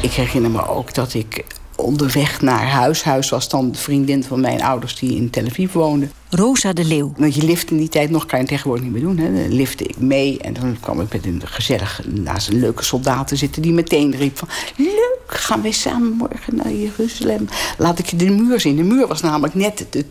Ik 0.01 0.13
herinner 0.13 0.51
me 0.51 0.69
ook 0.69 0.95
dat 0.95 1.15
ik 1.15 1.45
onderweg 1.77 2.41
naar 2.41 2.67
huis. 2.69 3.03
Huis 3.03 3.29
was 3.29 3.49
dan 3.49 3.71
de 3.71 3.79
vriendin 3.79 4.25
van 4.25 4.41
mijn 4.41 4.63
ouders 4.63 4.99
die 4.99 5.17
in 5.17 5.31
Tel 5.31 5.47
Aviv 5.47 5.73
woonde. 5.73 6.09
Rosa 6.31 6.73
de 6.73 6.85
Leeuw. 6.85 7.13
Want 7.17 7.35
je 7.35 7.43
lift 7.43 7.71
in 7.71 7.77
die 7.77 7.89
tijd 7.89 8.11
nog, 8.11 8.27
kan 8.27 8.41
je 8.41 8.47
tegenwoordig 8.47 8.85
niet 8.85 8.93
meer 8.93 9.03
doen. 9.03 9.19
Hè. 9.19 9.33
Dan 9.33 9.55
lifte 9.55 9.85
ik 9.85 9.99
mee 9.99 10.39
en 10.39 10.53
dan 10.53 10.77
kwam 10.81 11.01
ik 11.01 11.13
met 11.13 11.25
een 11.25 11.43
gezellig 11.45 12.01
naast 12.07 12.49
een 12.49 12.61
leuke 12.61 12.85
soldaten 12.85 13.37
zitten... 13.37 13.63
die 13.63 13.73
meteen 13.73 14.17
riep 14.17 14.39
van, 14.39 14.49
leuk, 14.77 15.19
gaan 15.27 15.63
we 15.63 15.73
samen 15.73 16.13
morgen 16.13 16.57
naar 16.57 16.73
Jeruzalem. 16.73 17.49
Laat 17.79 17.99
ik 17.99 18.07
je 18.07 18.17
de 18.17 18.31
muur 18.31 18.61
zien. 18.61 18.77
De 18.77 18.83
muur 18.83 19.07
was 19.07 19.21
namelijk 19.21 19.55
net 19.55 19.87
de 19.91 20.05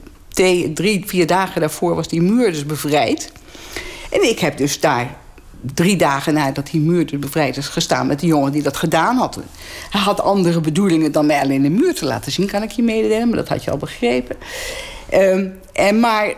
drie, 0.73 1.03
vier 1.05 1.27
dagen 1.27 1.61
daarvoor 1.61 1.95
was 1.95 2.07
die 2.07 2.21
muur 2.21 2.51
dus 2.51 2.65
bevrijd. 2.65 3.31
En 4.09 4.29
ik 4.29 4.39
heb 4.39 4.57
dus 4.57 4.79
daar 4.79 5.17
drie 5.73 5.95
dagen 5.95 6.33
nadat 6.33 6.69
die 6.71 6.81
muur 6.81 7.05
dus 7.05 7.19
bevrijd 7.19 7.57
is 7.57 7.67
gestaan... 7.67 8.07
met 8.07 8.19
de 8.19 8.27
jongen 8.27 8.51
die 8.51 8.61
dat 8.61 8.77
gedaan 8.77 9.17
had. 9.17 9.39
Hij 9.89 10.01
had 10.01 10.21
andere 10.21 10.61
bedoelingen 10.61 11.11
dan 11.11 11.25
mij 11.25 11.41
alleen 11.41 11.61
de 11.61 11.69
muur 11.69 11.95
te 11.95 12.05
laten 12.05 12.31
zien... 12.31 12.47
kan 12.47 12.63
ik 12.63 12.71
je 12.71 12.83
mededelen, 12.83 13.27
maar 13.27 13.37
dat 13.37 13.47
had 13.47 13.63
je 13.63 13.71
al 13.71 13.77
begrepen. 13.77 14.35
Ehm, 15.09 15.47
en 15.73 15.99
maar 15.99 16.33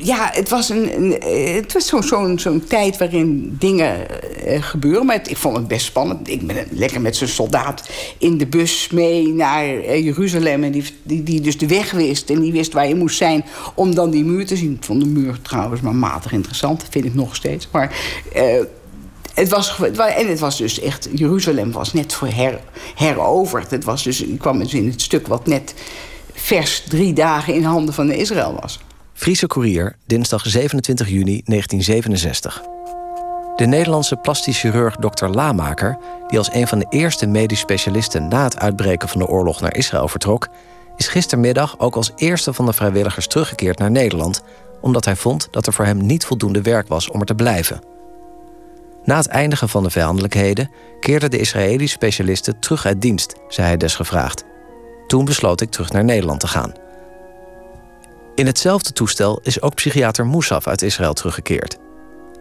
ja, 0.00 0.30
het 0.32 0.48
was, 0.48 0.68
een, 0.68 0.96
een 0.96 1.18
het 1.54 1.72
was 1.72 1.86
zo'n 1.86 2.02
zo 2.02 2.36
zo'n 2.36 2.64
tijd 2.64 2.98
waarin 2.98 3.56
dingen 3.58 4.06
uh, 4.46 4.62
gebeuren. 4.62 5.06
Maar 5.06 5.20
ik 5.28 5.36
vond 5.36 5.56
het 5.56 5.68
best 5.68 5.86
spannend. 5.86 6.28
Ik 6.28 6.46
ben 6.46 6.66
lekker 6.70 7.00
met 7.00 7.16
zo'n 7.16 7.28
soldaat 7.28 7.88
in 8.18 8.38
de 8.38 8.46
bus 8.46 8.88
mee 8.90 9.28
naar 9.28 9.74
uh, 9.74 10.04
Jeruzalem. 10.04 10.64
En 10.64 10.72
die, 10.72 10.84
die, 11.02 11.22
die, 11.22 11.40
dus 11.40 11.58
de 11.58 11.66
weg 11.66 11.90
wist. 11.90 12.30
En 12.30 12.40
die 12.40 12.52
wist 12.52 12.72
waar 12.72 12.88
je 12.88 12.94
moest 12.94 13.16
zijn 13.16 13.44
om 13.74 13.94
dan 13.94 14.10
die 14.10 14.24
muur 14.24 14.46
te 14.46 14.56
zien. 14.56 14.72
Ik 14.72 14.84
vond 14.84 15.00
de 15.00 15.08
muur 15.08 15.38
trouwens 15.42 15.80
maar 15.80 15.94
matig 15.94 16.32
interessant. 16.32 16.80
Dat 16.80 16.90
vind 16.90 17.04
ik 17.04 17.14
nog 17.14 17.36
steeds. 17.36 17.68
Maar 17.72 17.96
het 19.34 19.48
was, 19.48 19.78
en 20.16 20.28
het 20.28 20.38
was 20.38 20.58
dus 20.58 20.80
echt... 20.80 21.08
Jeruzalem 21.14 21.72
was 21.72 21.92
net 21.92 22.12
voor 22.12 22.28
her, 22.28 22.60
heroverd. 22.94 23.70
Het 23.70 23.84
was 23.84 24.02
dus, 24.02 24.22
ik 24.22 24.38
kwam 24.38 24.58
dus 24.58 24.74
in 24.74 24.88
het 24.88 25.00
stuk 25.00 25.26
wat 25.26 25.46
net 25.46 25.74
vers 26.32 26.82
drie 26.88 27.12
dagen 27.12 27.54
in 27.54 27.62
handen 27.62 27.94
van 27.94 28.10
Israël 28.10 28.58
was. 28.60 28.78
Friese 29.18 29.46
Courier, 29.46 29.96
dinsdag 30.06 30.46
27 30.46 31.08
juni 31.08 31.42
1967. 31.44 32.62
De 33.56 33.66
Nederlandse 33.66 34.16
plastisch 34.16 34.58
chirurg 34.58 34.96
Dr. 34.96 35.26
Lamaker, 35.26 35.98
die 36.28 36.38
als 36.38 36.52
een 36.52 36.66
van 36.66 36.78
de 36.78 36.86
eerste 36.88 37.26
medisch 37.26 37.58
specialisten 37.58 38.28
na 38.28 38.42
het 38.42 38.58
uitbreken 38.58 39.08
van 39.08 39.20
de 39.20 39.26
oorlog 39.26 39.60
naar 39.60 39.76
Israël 39.76 40.08
vertrok, 40.08 40.48
is 40.96 41.08
gistermiddag 41.08 41.78
ook 41.78 41.94
als 41.94 42.12
eerste 42.16 42.52
van 42.52 42.66
de 42.66 42.72
vrijwilligers 42.72 43.26
teruggekeerd 43.26 43.78
naar 43.78 43.90
Nederland, 43.90 44.42
omdat 44.80 45.04
hij 45.04 45.16
vond 45.16 45.48
dat 45.50 45.66
er 45.66 45.72
voor 45.72 45.84
hem 45.84 46.06
niet 46.06 46.24
voldoende 46.24 46.62
werk 46.62 46.88
was 46.88 47.10
om 47.10 47.20
er 47.20 47.26
te 47.26 47.34
blijven. 47.34 47.80
Na 49.04 49.16
het 49.16 49.26
eindigen 49.26 49.68
van 49.68 49.82
de 49.82 49.90
vijandelijkheden 49.90 50.70
keerden 51.00 51.30
de 51.30 51.38
Israëlische 51.38 51.96
specialisten 51.96 52.58
terug 52.60 52.86
uit 52.86 53.00
dienst, 53.00 53.34
zei 53.48 53.66
hij 53.66 53.76
desgevraagd. 53.76 54.44
Toen 55.06 55.24
besloot 55.24 55.60
ik 55.60 55.70
terug 55.70 55.92
naar 55.92 56.04
Nederland 56.04 56.40
te 56.40 56.48
gaan. 56.48 56.86
In 58.38 58.46
hetzelfde 58.46 58.92
toestel 58.92 59.40
is 59.42 59.62
ook 59.62 59.74
psychiater 59.74 60.26
Moussaf 60.26 60.66
uit 60.66 60.82
Israël 60.82 61.12
teruggekeerd. 61.12 61.76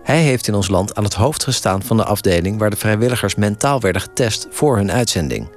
Hij 0.04 0.22
heeft 0.22 0.48
in 0.48 0.54
ons 0.54 0.68
land 0.68 0.96
aan 0.96 1.04
het 1.04 1.14
hoofd 1.14 1.44
gestaan 1.44 1.84
van 1.84 1.98
de 1.98 2.04
afdeling 2.04 2.60
waar 2.60 2.70
de 2.70 2.76
vrijwilligers 2.76 3.36
mentaal 3.36 3.82
werden 3.82 4.02
getest 4.02 4.48
voor 4.50 4.76
hun 4.76 4.92
uitzending. 4.92 5.50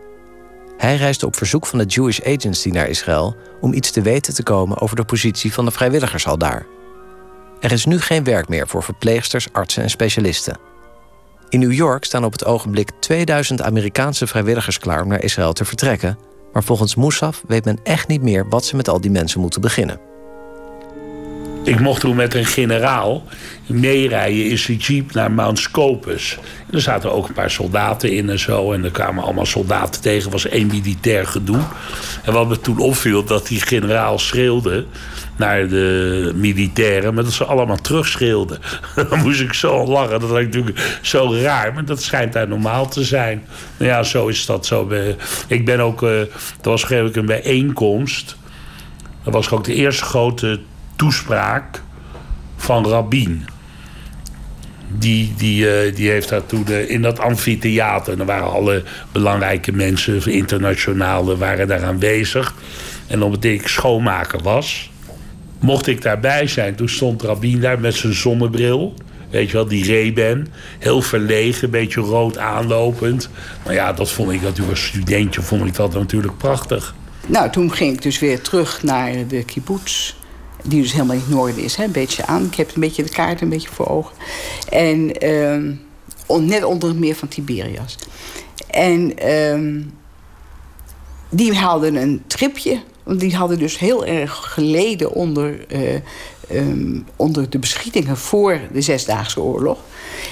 Hij 0.76 0.96
reisde 0.96 1.26
op 1.26 1.37
verzoek 1.37 1.66
van 1.66 1.79
de 1.79 1.85
Jewish 1.85 2.20
Agency 2.20 2.68
naar 2.68 2.88
Israël 2.88 3.37
om 3.61 3.72
iets 3.72 3.90
te 3.90 4.03
weten 4.03 4.35
te 4.35 4.42
komen 4.42 4.81
over 4.81 4.96
de 4.96 5.05
positie 5.05 5.53
van 5.53 5.64
de 5.64 5.70
vrijwilligers 5.70 6.26
al 6.26 6.38
daar. 6.38 6.66
Er 7.61 7.72
is 7.72 7.85
nu 7.85 8.00
geen 8.00 8.24
werk 8.24 8.48
meer 8.48 8.68
voor 8.68 8.83
verpleegsters, 8.83 9.53
artsen 9.53 9.83
en 9.83 9.90
specialisten. 9.90 10.59
In 11.48 11.61
New 11.61 11.72
York 11.72 12.05
staan 12.05 12.24
op 12.24 12.33
het 12.33 12.44
ogenblik 12.44 12.90
2000 13.00 13.62
Amerikaanse 13.62 14.26
vrijwilligers 14.26 14.79
klaar 14.79 15.03
om 15.03 15.09
naar 15.09 15.22
Israël 15.22 15.53
te 15.53 15.64
vertrekken, 15.64 16.18
maar 16.53 16.64
volgens 16.64 16.94
Moussaf 16.94 17.42
weet 17.46 17.64
men 17.64 17.79
echt 17.83 18.09
niet 18.09 18.22
meer 18.22 18.48
wat 18.48 18.64
ze 18.64 18.76
met 18.76 18.88
al 18.88 19.00
die 19.00 19.11
mensen 19.11 19.40
moeten 19.40 19.61
beginnen. 19.61 20.10
Ik 21.64 21.81
mocht 21.81 22.01
toen 22.01 22.16
met 22.16 22.35
een 22.35 22.44
generaal 22.44 23.25
meerijden 23.66 24.44
in 24.44 24.59
zijn 24.59 24.77
jeep 24.77 25.12
naar 25.12 25.33
Mount 25.33 25.59
Scopus. 25.59 26.38
En 26.66 26.75
er 26.75 26.81
zaten 26.81 27.12
ook 27.12 27.29
een 27.29 27.35
paar 27.35 27.51
soldaten 27.51 28.12
in 28.12 28.31
en 28.31 28.38
zo. 28.38 28.73
En 28.73 28.85
er 28.85 28.90
kwamen 28.90 29.25
allemaal 29.25 29.46
soldaten 29.46 30.01
tegen. 30.01 30.31
was 30.31 30.49
één 30.49 30.66
militair 30.66 31.27
gedoe. 31.27 31.61
En 32.25 32.33
wat 32.33 32.49
me 32.49 32.61
toen 32.61 32.79
opviel, 32.79 33.25
dat 33.25 33.46
die 33.46 33.61
generaal 33.61 34.18
schreeuwde 34.18 34.87
naar 35.37 35.68
de 35.68 36.33
militairen... 36.35 37.14
maar 37.14 37.25
dat 37.25 37.33
ze 37.33 37.44
allemaal 37.44 37.81
terugschreeuwden. 37.81 38.59
Dan 39.11 39.23
moest 39.23 39.40
ik 39.40 39.53
zo 39.53 39.87
lachen. 39.87 40.20
Dat 40.20 40.31
was 40.31 40.42
natuurlijk 40.42 40.99
zo 41.03 41.35
raar. 41.35 41.75
Maar 41.75 41.85
dat 41.85 42.03
schijnt 42.03 42.33
daar 42.33 42.49
normaal 42.49 42.88
te 42.88 43.05
zijn. 43.05 43.44
Nou 43.77 43.90
ja, 43.90 44.03
zo 44.03 44.27
is 44.27 44.46
dat 44.46 44.66
zo. 44.66 44.90
Ik 45.46 45.64
ben 45.64 45.81
ook... 45.81 46.03
Uh, 46.03 46.20
er 46.20 46.29
was 46.62 46.90
een 46.90 47.27
bijeenkomst... 47.27 48.38
Dat 49.25 49.33
was 49.33 49.51
ook 49.51 49.64
de 49.64 49.75
eerste 49.75 50.05
grote 50.05 50.61
toespraak 51.00 51.82
van 52.56 52.86
Rabin. 52.86 53.44
Die, 54.98 55.34
die, 55.36 55.86
uh, 55.86 55.94
die 55.96 56.10
heeft 56.10 56.28
daar 56.28 56.46
toen 56.46 56.68
in 56.68 57.02
dat 57.02 57.18
amfitheater... 57.18 58.12
en 58.12 58.20
er 58.20 58.26
waren 58.26 58.50
alle 58.50 58.82
belangrijke 59.12 59.72
mensen, 59.72 60.32
internationale, 60.32 61.36
waren 61.36 61.68
daar 61.68 61.84
aanwezig. 61.84 62.54
En 63.06 63.22
omdat 63.22 63.44
ik 63.44 63.68
schoonmaker 63.68 64.42
was, 64.42 64.90
mocht 65.58 65.86
ik 65.86 66.02
daarbij 66.02 66.46
zijn. 66.46 66.74
Toen 66.74 66.88
stond 66.88 67.22
Rabin 67.22 67.60
daar 67.60 67.80
met 67.80 67.94
zijn 67.94 68.14
zonnebril... 68.14 68.94
Weet 69.30 69.46
je 69.46 69.52
wel, 69.52 69.66
die 69.66 69.84
Reben. 69.84 70.46
Heel 70.78 71.02
verlegen, 71.02 71.64
een 71.64 71.70
beetje 71.70 72.00
rood 72.00 72.38
aanlopend. 72.38 73.30
Maar 73.64 73.74
ja, 73.74 73.92
dat 73.92 74.10
vond 74.10 74.32
ik 74.32 74.42
natuurlijk 74.42 74.70
als 74.70 74.86
studentje 74.86 75.42
vond 75.42 75.66
ik 75.66 75.74
dat 75.74 75.92
natuurlijk 75.94 76.38
prachtig. 76.38 76.94
Nou, 77.26 77.50
toen 77.50 77.72
ging 77.72 77.92
ik 77.94 78.02
dus 78.02 78.18
weer 78.18 78.40
terug 78.40 78.82
naar 78.82 79.12
de 79.28 79.44
kibbutz 79.44 80.14
die 80.64 80.83
dus 80.83 80.92
helemaal 80.92 81.14
in 81.14 81.20
het 81.20 81.31
noorden 81.31 81.62
is, 81.62 81.77
hè, 81.77 81.85
een 81.85 81.92
beetje 81.92 82.27
aan. 82.27 82.44
Ik 82.44 82.55
heb 82.55 82.75
een 82.75 82.81
beetje 82.81 83.03
de 83.03 83.11
kaart 83.11 83.40
een 83.40 83.49
beetje 83.49 83.68
voor 83.68 83.88
ogen. 83.88 84.16
En 84.68 85.25
uh, 85.25 86.38
net 86.38 86.64
onder 86.64 86.88
het 86.88 86.99
meer 86.99 87.14
van 87.14 87.29
Tiberias. 87.29 87.96
En 88.70 89.27
uh, 89.27 89.85
die 91.29 91.55
haalden 91.55 91.94
een 91.94 92.23
tripje. 92.27 92.81
Die 93.16 93.37
hadden 93.37 93.59
dus 93.59 93.79
heel 93.79 94.07
erg 94.07 94.53
geleden 94.53 95.12
onder, 95.12 95.66
uh, 95.68 95.94
um, 96.53 97.07
onder 97.16 97.51
de 97.51 97.59
beschietingen 97.59 98.16
voor 98.16 98.61
de 98.73 98.81
Zesdaagse 98.81 99.40
Oorlog. 99.40 99.79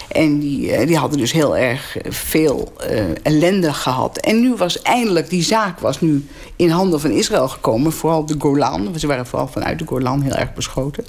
En 0.08 0.38
die, 0.38 0.78
uh, 0.78 0.86
die 0.86 0.96
hadden 0.96 1.18
dus 1.18 1.32
heel 1.32 1.56
erg 1.56 1.96
veel 2.08 2.72
uh, 2.90 3.02
ellende 3.22 3.72
gehad. 3.72 4.18
En 4.18 4.40
nu 4.40 4.54
was 4.54 4.82
eindelijk, 4.82 5.30
die 5.30 5.42
zaak 5.42 5.78
was 5.78 6.00
nu 6.00 6.26
in 6.56 6.70
handen 6.70 7.00
van 7.00 7.10
Israël 7.10 7.48
gekomen. 7.48 7.92
Vooral 7.92 8.26
de 8.26 8.34
Golan. 8.38 8.98
Ze 8.98 9.06
waren 9.06 9.26
vooral 9.26 9.48
vanuit 9.48 9.78
de 9.78 9.86
Golan 9.86 10.22
heel 10.22 10.34
erg 10.34 10.54
beschoten. 10.54 11.04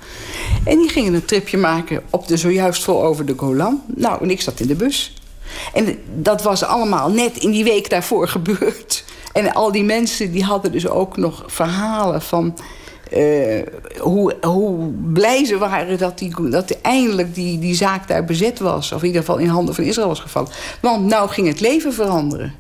En 0.64 0.78
die 0.78 0.90
gingen 0.90 1.14
een 1.14 1.26
tripje 1.26 1.58
maken 1.58 2.02
op 2.10 2.28
de 2.28 2.38
zojuist 2.38 2.84
vol 2.84 3.04
over 3.04 3.26
de 3.26 3.34
Golan. 3.38 3.82
Nou, 3.96 4.22
en 4.22 4.30
ik 4.30 4.42
zat 4.42 4.60
in 4.60 4.68
de 4.68 4.76
bus. 4.76 5.14
En 5.74 6.00
dat 6.16 6.42
was 6.42 6.64
allemaal 6.64 7.10
net 7.10 7.38
in 7.38 7.52
die 7.52 7.64
week 7.64 7.90
daarvoor 7.90 8.28
gebeurd. 8.28 9.04
En 9.34 9.54
al 9.54 9.72
die 9.72 9.84
mensen 9.84 10.32
die 10.32 10.44
hadden 10.44 10.72
dus 10.72 10.88
ook 10.88 11.18
nog 11.18 11.44
verhalen 11.48 12.22
van... 12.22 12.58
Uh, 13.18 13.62
hoe, 14.00 14.36
hoe 14.42 14.92
blij 15.14 15.46
ze 15.46 15.58
waren 15.58 15.98
dat, 15.98 16.18
die, 16.20 16.50
dat 16.50 16.78
eindelijk 16.82 17.36
die, 17.36 17.60
die 17.60 17.76
zaak 17.76 18.08
daar 18.08 18.26
bezet 18.26 18.60
was. 18.60 18.92
Of 18.92 19.02
in 19.02 19.08
ieder 19.08 19.22
geval 19.22 19.38
in 19.38 19.48
handen 19.48 19.76
van 19.76 19.84
Israël 19.84 20.08
was 20.08 20.20
gevallen. 20.20 20.50
Want 20.82 21.06
nou 21.06 21.30
ging 21.30 21.48
het 21.48 21.60
leven 21.60 21.94
veranderen. 21.94 22.54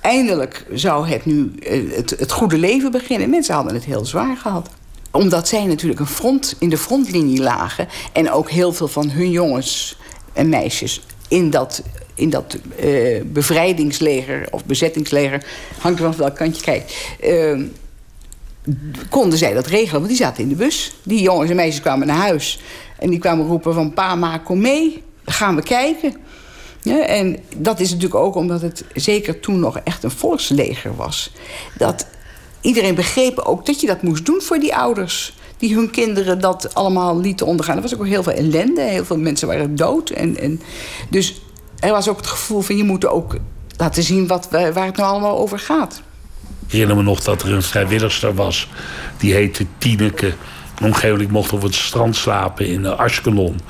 Eindelijk 0.00 0.66
zou 0.72 1.08
het 1.08 1.24
nu 1.24 1.52
uh, 1.60 1.96
het, 1.96 2.10
het 2.10 2.32
goede 2.32 2.58
leven 2.58 2.90
beginnen. 2.90 3.30
Mensen 3.30 3.54
hadden 3.54 3.74
het 3.74 3.84
heel 3.84 4.04
zwaar 4.04 4.36
gehad 4.36 4.68
omdat 5.12 5.48
zij 5.48 5.64
natuurlijk 5.64 6.00
een 6.00 6.06
front, 6.06 6.56
in 6.58 6.70
de 6.70 6.78
frontlinie 6.78 7.40
lagen... 7.40 7.88
en 8.12 8.30
ook 8.30 8.50
heel 8.50 8.72
veel 8.72 8.88
van 8.88 9.10
hun 9.10 9.30
jongens 9.30 9.98
en 10.32 10.48
meisjes 10.48 11.00
in 11.28 11.50
dat, 11.50 11.82
in 12.22 12.30
dat 12.30 12.58
uh, 12.84 13.22
bevrijdingsleger 13.24 14.46
of 14.50 14.64
bezettingsleger... 14.64 15.44
hangt 15.78 15.98
er 15.98 16.04
vanaf 16.04 16.16
welk 16.16 16.36
kant 16.36 16.56
je 16.56 16.62
kijkt... 16.62 16.94
Uh, 17.24 17.60
konden 19.08 19.38
zij 19.38 19.54
dat 19.54 19.66
regelen, 19.66 19.94
want 19.94 20.08
die 20.08 20.16
zaten 20.16 20.42
in 20.42 20.48
de 20.48 20.54
bus. 20.54 20.94
Die 21.02 21.22
jongens 21.22 21.50
en 21.50 21.56
meisjes 21.56 21.80
kwamen 21.80 22.06
naar 22.06 22.16
huis. 22.16 22.60
En 22.98 23.10
die 23.10 23.18
kwamen 23.18 23.46
roepen 23.46 23.74
van 23.74 23.92
pa, 23.92 24.14
ma, 24.14 24.38
kom 24.38 24.60
mee. 24.60 25.02
Gaan 25.24 25.56
we 25.56 25.62
kijken. 25.62 26.14
En 27.06 27.38
dat 27.56 27.80
is 27.80 27.88
natuurlijk 27.88 28.20
ook 28.20 28.34
omdat 28.34 28.62
het 28.62 28.84
zeker 28.94 29.40
toen 29.40 29.60
nog 29.60 29.78
echt 29.78 30.02
een 30.02 30.10
volksleger 30.10 30.96
was. 30.96 31.32
Dat 31.78 32.06
iedereen 32.60 32.94
begreep 32.94 33.38
ook 33.38 33.66
dat 33.66 33.80
je 33.80 33.86
dat 33.86 34.02
moest 34.02 34.26
doen 34.26 34.40
voor 34.40 34.58
die 34.58 34.76
ouders. 34.76 35.36
Die 35.56 35.74
hun 35.74 35.90
kinderen 35.90 36.40
dat 36.40 36.74
allemaal 36.74 37.20
lieten 37.20 37.46
ondergaan. 37.46 37.76
Er 37.76 37.82
was 37.82 37.94
ook 37.94 38.06
heel 38.06 38.22
veel 38.22 38.32
ellende. 38.32 38.80
Heel 38.80 39.04
veel 39.04 39.18
mensen 39.18 39.48
waren 39.48 39.76
dood. 39.76 40.10
En, 40.10 40.38
en, 40.38 40.60
dus 41.10 41.40
er 41.82 41.90
was 41.90 42.08
ook 42.08 42.16
het 42.16 42.26
gevoel 42.26 42.60
van 42.60 42.76
je 42.76 42.84
moet 42.84 43.06
ook 43.06 43.36
laten 43.76 44.02
zien 44.02 44.26
wat, 44.26 44.48
waar 44.50 44.86
het 44.86 44.96
nou 44.96 45.10
allemaal 45.10 45.38
over 45.38 45.58
gaat. 45.58 46.02
Ik 46.66 46.72
herinner 46.72 46.96
me 46.96 47.02
nog 47.02 47.20
dat 47.20 47.42
er 47.42 47.52
een 47.52 47.62
vrijwilligster 47.62 48.34
was. 48.34 48.68
Die 49.18 49.34
heette 49.34 49.66
Tineke. 49.78 50.34
Omgeving 50.82 51.30
mocht 51.30 51.52
op 51.52 51.62
het 51.62 51.74
strand 51.74 52.16
slapen 52.16 52.66
in 52.66 52.86
Ashkelon. 52.86 53.60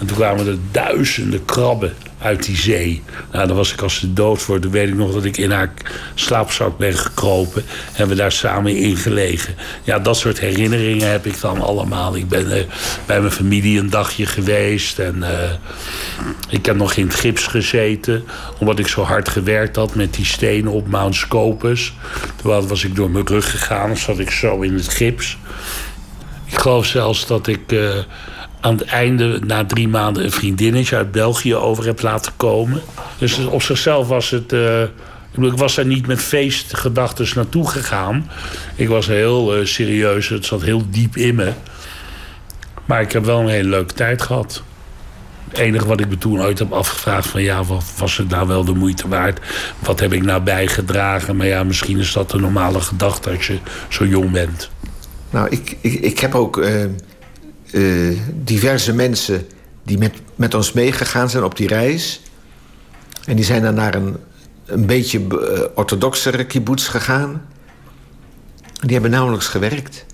En 0.00 0.06
toen 0.06 0.16
kwamen 0.16 0.46
er 0.46 0.58
duizenden 0.70 1.44
krabben 1.44 1.96
uit 2.18 2.44
die 2.44 2.56
zee. 2.56 3.02
Nou, 3.32 3.46
dan 3.46 3.56
was 3.56 3.72
ik 3.72 3.80
als 3.80 3.98
ze 3.98 4.12
dood 4.12 4.42
voor. 4.42 4.60
Toen 4.60 4.70
weet 4.70 4.88
ik 4.88 4.94
nog 4.94 5.12
dat 5.12 5.24
ik 5.24 5.36
in 5.36 5.50
haar 5.50 5.72
slaapzak 6.14 6.78
ben 6.78 6.94
gekropen. 6.94 7.64
En 7.92 8.08
we 8.08 8.14
daar 8.14 8.32
samen 8.32 8.76
in 8.76 8.96
gelegen. 8.96 9.54
Ja, 9.82 9.98
dat 9.98 10.16
soort 10.16 10.40
herinneringen 10.40 11.10
heb 11.10 11.26
ik 11.26 11.40
dan 11.40 11.60
allemaal. 11.60 12.16
Ik 12.16 12.28
ben 12.28 12.46
uh, 12.46 12.62
bij 13.06 13.20
mijn 13.20 13.32
familie 13.32 13.78
een 13.78 13.90
dagje 13.90 14.26
geweest. 14.26 14.98
En 14.98 15.16
uh, 15.16 15.28
ik 16.48 16.66
heb 16.66 16.76
nog 16.76 16.94
in 16.94 17.06
het 17.06 17.14
gips 17.14 17.46
gezeten. 17.46 18.24
Omdat 18.58 18.78
ik 18.78 18.86
zo 18.86 19.02
hard 19.02 19.28
gewerkt 19.28 19.76
had 19.76 19.94
met 19.94 20.14
die 20.14 20.24
stenen 20.24 20.72
op 20.72 20.88
Mount 20.88 21.14
Scopus. 21.14 21.92
Toen 22.42 22.68
was 22.68 22.84
ik 22.84 22.96
door 22.96 23.10
mijn 23.10 23.26
rug 23.26 23.50
gegaan. 23.50 23.88
Dan 23.88 23.96
zat 23.96 24.18
ik 24.18 24.30
zo 24.30 24.60
in 24.60 24.74
het 24.74 24.88
gips. 24.88 25.38
Ik 26.44 26.58
geloof 26.58 26.86
zelfs 26.86 27.26
dat 27.26 27.46
ik... 27.46 27.72
Uh, 27.72 27.90
aan 28.60 28.76
het 28.76 28.84
einde, 28.84 29.40
na 29.46 29.64
drie 29.64 29.88
maanden, 29.88 30.24
een 30.24 30.32
vriendinnetje 30.32 30.96
uit 30.96 31.12
België 31.12 31.54
over 31.54 31.84
heb 31.84 32.02
laten 32.02 32.32
komen. 32.36 32.80
Dus 33.18 33.38
op 33.38 33.62
zichzelf 33.62 34.08
was 34.08 34.30
het 34.30 34.52
uh, 34.52 34.82
Ik, 35.32 35.56
was 35.56 35.74
daar 35.74 35.86
niet 35.86 36.06
met 36.06 36.20
feestgedachten 36.20 37.26
naartoe 37.34 37.68
gegaan. 37.68 38.30
Ik 38.74 38.88
was 38.88 39.06
heel 39.06 39.58
uh, 39.58 39.64
serieus, 39.64 40.28
het 40.28 40.44
zat 40.44 40.62
heel 40.62 40.82
diep 40.90 41.16
in 41.16 41.34
me. 41.34 41.52
Maar 42.84 43.00
ik 43.00 43.12
heb 43.12 43.24
wel 43.24 43.40
een 43.40 43.48
hele 43.48 43.68
leuke 43.68 43.94
tijd 43.94 44.22
gehad. 44.22 44.62
Het 45.48 45.58
enige 45.58 45.86
wat 45.86 46.00
ik 46.00 46.08
me 46.08 46.18
toen 46.18 46.40
ooit 46.40 46.58
heb 46.58 46.72
afgevraagd 46.72 47.26
van 47.26 47.42
ja, 47.42 47.64
wat 47.64 47.84
was 47.98 48.16
het 48.16 48.28
nou 48.28 48.48
wel 48.48 48.64
de 48.64 48.74
moeite 48.74 49.08
waard? 49.08 49.40
Wat 49.78 50.00
heb 50.00 50.12
ik 50.12 50.22
nou 50.22 50.42
bijgedragen? 50.42 51.36
Maar 51.36 51.46
ja, 51.46 51.64
misschien 51.64 51.98
is 51.98 52.12
dat 52.12 52.30
de 52.30 52.38
normale 52.38 52.80
gedachte 52.80 53.30
als 53.30 53.46
je 53.46 53.58
zo 53.88 54.06
jong 54.06 54.30
bent. 54.30 54.70
Nou, 55.30 55.48
ik, 55.48 55.76
ik, 55.80 55.92
ik 55.92 56.18
heb 56.18 56.34
ook 56.34 56.56
uh, 56.56 56.84
uh, 57.72 58.18
diverse 58.44 58.92
mensen 58.92 59.46
die 59.82 59.98
met, 59.98 60.14
met 60.36 60.54
ons 60.54 60.72
meegegaan 60.72 61.30
zijn 61.30 61.44
op 61.44 61.56
die 61.56 61.68
reis. 61.68 62.20
En 63.24 63.36
die 63.36 63.44
zijn 63.44 63.62
dan 63.62 63.74
naar 63.74 63.94
een, 63.94 64.16
een 64.66 64.86
beetje 64.86 65.18
uh, 65.18 65.60
orthodoxere 65.74 66.44
kibbutz 66.44 66.88
gegaan. 66.90 67.46
Die 68.80 68.92
hebben 68.92 69.10
nauwelijks 69.10 69.46
gewerkt. 69.46 70.04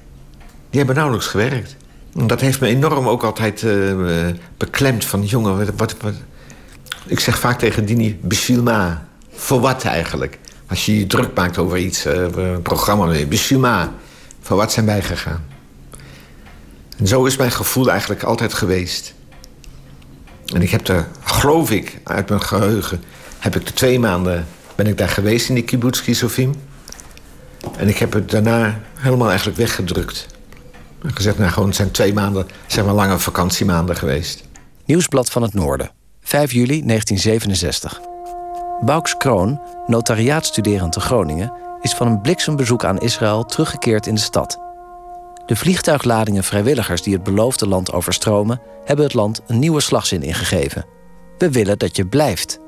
Die 0.70 0.78
hebben 0.78 0.94
nauwelijks 0.94 1.26
gewerkt. 1.26 1.76
Dat 2.12 2.40
heeft 2.40 2.60
me 2.60 2.66
enorm 2.66 3.08
ook 3.08 3.22
altijd 3.22 3.62
uh, 3.62 4.26
beklemd. 4.56 5.04
Van 5.04 5.24
jongen, 5.24 5.76
wat, 5.76 5.94
wat, 6.00 6.14
Ik 7.06 7.20
zeg 7.20 7.38
vaak 7.38 7.58
tegen 7.58 7.84
Dini, 7.84 8.18
besilma. 8.22 9.06
Voor 9.32 9.60
wat 9.60 9.84
eigenlijk? 9.84 10.38
Als 10.66 10.86
je 10.86 10.98
je 10.98 11.06
druk 11.06 11.34
maakt 11.34 11.58
over 11.58 11.78
iets, 11.78 12.04
een 12.04 12.62
programma, 12.62 13.26
besilma. 13.28 13.92
Voor 14.40 14.56
wat 14.56 14.72
zijn 14.72 14.86
wij 14.86 15.02
gegaan? 15.02 15.53
En 16.96 17.06
zo 17.06 17.24
is 17.24 17.36
mijn 17.36 17.50
gevoel 17.50 17.90
eigenlijk 17.90 18.22
altijd 18.22 18.54
geweest. 18.54 19.14
En 20.54 20.62
ik 20.62 20.70
heb 20.70 20.88
er, 20.88 21.08
geloof 21.24 21.70
ik, 21.70 22.00
uit 22.04 22.28
mijn 22.28 22.42
geheugen... 22.42 23.02
heb 23.38 23.56
ik 23.56 23.66
de 23.66 23.72
twee 23.72 23.98
maanden 23.98 24.46
ben 24.74 24.86
ik 24.86 24.98
daar 24.98 25.08
geweest 25.08 25.48
in 25.48 25.54
die 25.54 25.64
kibbutz 25.64 26.02
Kisofim. 26.02 26.54
En 27.76 27.88
ik 27.88 27.98
heb 27.98 28.12
het 28.12 28.30
daarna 28.30 28.80
helemaal 28.94 29.28
eigenlijk 29.28 29.58
weggedrukt. 29.58 30.26
En 31.02 31.16
gezegd, 31.16 31.38
nou 31.38 31.50
gewoon, 31.50 31.68
het 31.68 31.76
zijn 31.76 31.90
twee 31.90 32.12
maanden, 32.12 32.46
zeg 32.66 32.84
maar 32.84 32.94
lange 32.94 33.18
vakantiemaanden 33.18 33.96
geweest. 33.96 34.44
Nieuwsblad 34.84 35.30
van 35.30 35.42
het 35.42 35.54
Noorden, 35.54 35.90
5 36.20 36.52
juli 36.52 36.86
1967. 36.86 38.00
Bauks 38.80 39.16
Kroon, 39.16 39.60
notariaatstuderend 39.86 40.92
te 40.92 41.00
Groningen... 41.00 41.52
is 41.80 41.92
van 41.92 42.06
een 42.06 42.20
bliksembezoek 42.20 42.84
aan 42.84 42.98
Israël 42.98 43.44
teruggekeerd 43.44 44.06
in 44.06 44.14
de 44.14 44.20
stad. 44.20 44.58
De 45.46 45.56
vliegtuigladingen 45.56 46.44
vrijwilligers 46.44 47.02
die 47.02 47.14
het 47.14 47.22
beloofde 47.22 47.68
land 47.68 47.92
overstromen... 47.92 48.60
hebben 48.84 49.04
het 49.04 49.14
land 49.14 49.42
een 49.46 49.58
nieuwe 49.58 49.80
slagzin 49.80 50.22
ingegeven. 50.22 50.86
We 51.38 51.50
willen 51.50 51.78
dat 51.78 51.96
je 51.96 52.06
blijft. 52.06 52.58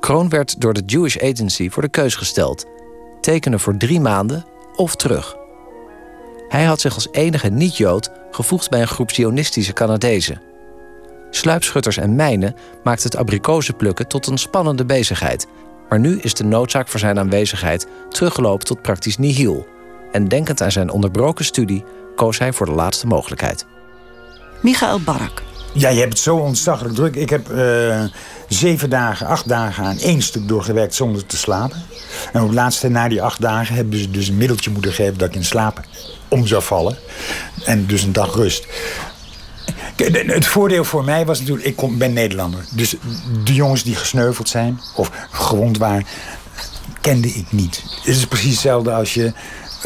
Kroon 0.00 0.28
werd 0.28 0.60
door 0.60 0.72
de 0.72 0.82
Jewish 0.86 1.16
Agency 1.16 1.70
voor 1.70 1.82
de 1.82 1.88
keus 1.88 2.14
gesteld. 2.14 2.64
Tekenen 3.20 3.60
voor 3.60 3.76
drie 3.76 4.00
maanden 4.00 4.44
of 4.76 4.96
terug. 4.96 5.36
Hij 6.48 6.64
had 6.64 6.80
zich 6.80 6.94
als 6.94 7.08
enige 7.10 7.48
niet-Jood 7.48 8.10
gevoegd 8.30 8.70
bij 8.70 8.80
een 8.80 8.88
groep 8.88 9.10
Zionistische 9.10 9.72
Canadezen. 9.72 10.40
Sluipschutters 11.30 11.96
en 11.96 12.14
mijnen 12.14 12.54
maakten 12.84 13.10
het 13.10 13.20
abrikozenplukken 13.20 14.08
tot 14.08 14.26
een 14.26 14.38
spannende 14.38 14.84
bezigheid. 14.84 15.46
Maar 15.88 16.00
nu 16.00 16.18
is 16.20 16.34
de 16.34 16.44
noodzaak 16.44 16.88
voor 16.88 17.00
zijn 17.00 17.18
aanwezigheid 17.18 17.86
teruggelopen 18.08 18.66
tot 18.66 18.82
praktisch 18.82 19.18
nihil. 19.18 19.66
En 20.16 20.28
denkend 20.28 20.62
aan 20.62 20.72
zijn 20.72 20.90
onderbroken 20.90 21.44
studie 21.44 21.84
koos 22.14 22.38
hij 22.38 22.52
voor 22.52 22.66
de 22.66 22.72
laatste 22.72 23.06
mogelijkheid. 23.06 23.66
Michael 24.60 25.00
Barak. 25.00 25.42
Ja, 25.72 25.88
je 25.88 25.98
hebt 25.98 26.12
het 26.12 26.22
zo 26.22 26.36
ontzaglijk 26.36 26.94
druk. 26.94 27.14
Ik 27.14 27.30
heb 27.30 27.50
uh, 27.50 28.04
zeven 28.48 28.90
dagen, 28.90 29.26
acht 29.26 29.48
dagen 29.48 29.84
aan 29.84 29.98
één 29.98 30.22
stuk 30.22 30.48
doorgewerkt 30.48 30.94
zonder 30.94 31.26
te 31.26 31.36
slapen. 31.36 31.82
En 32.32 32.40
op 32.40 32.46
het 32.46 32.56
laatste, 32.56 32.88
na 32.88 33.08
die 33.08 33.22
acht 33.22 33.40
dagen, 33.40 33.74
hebben 33.74 33.98
ze 33.98 34.10
dus 34.10 34.28
een 34.28 34.36
middeltje 34.36 34.70
moeten 34.70 34.92
geven 34.92 35.18
dat 35.18 35.28
ik 35.28 35.34
in 35.34 35.44
slaap 35.44 35.80
om 36.28 36.46
zou 36.46 36.62
vallen. 36.62 36.96
En 37.64 37.86
dus 37.86 38.02
een 38.02 38.12
dag 38.12 38.34
rust. 38.34 38.66
Het 40.26 40.46
voordeel 40.46 40.84
voor 40.84 41.04
mij 41.04 41.26
was 41.26 41.38
natuurlijk, 41.38 41.66
ik 41.66 41.76
kom, 41.76 41.98
ben 41.98 42.12
Nederlander. 42.12 42.64
Dus 42.70 42.96
de 43.44 43.54
jongens 43.54 43.82
die 43.82 43.94
gesneuveld 43.94 44.48
zijn 44.48 44.80
of 44.94 45.10
gewond 45.30 45.78
waren, 45.78 46.06
kende 47.00 47.28
ik 47.28 47.52
niet. 47.52 47.82
Het 48.04 48.16
is 48.16 48.26
precies 48.26 48.50
hetzelfde 48.50 48.92
als 48.92 49.14
je 49.14 49.32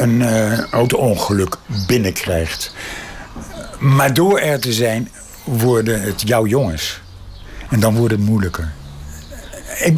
een 0.01 0.21
uh, 0.21 0.59
auto-ongeluk 0.59 1.57
binnenkrijgt. 1.87 2.73
Maar 3.79 4.13
door 4.13 4.39
er 4.39 4.59
te 4.59 4.73
zijn, 4.73 5.09
worden 5.43 6.01
het 6.01 6.21
jouw 6.21 6.45
jongens. 6.45 7.01
En 7.69 7.79
dan 7.79 7.95
wordt 7.95 8.13
het 8.13 8.23
moeilijker. 8.23 8.71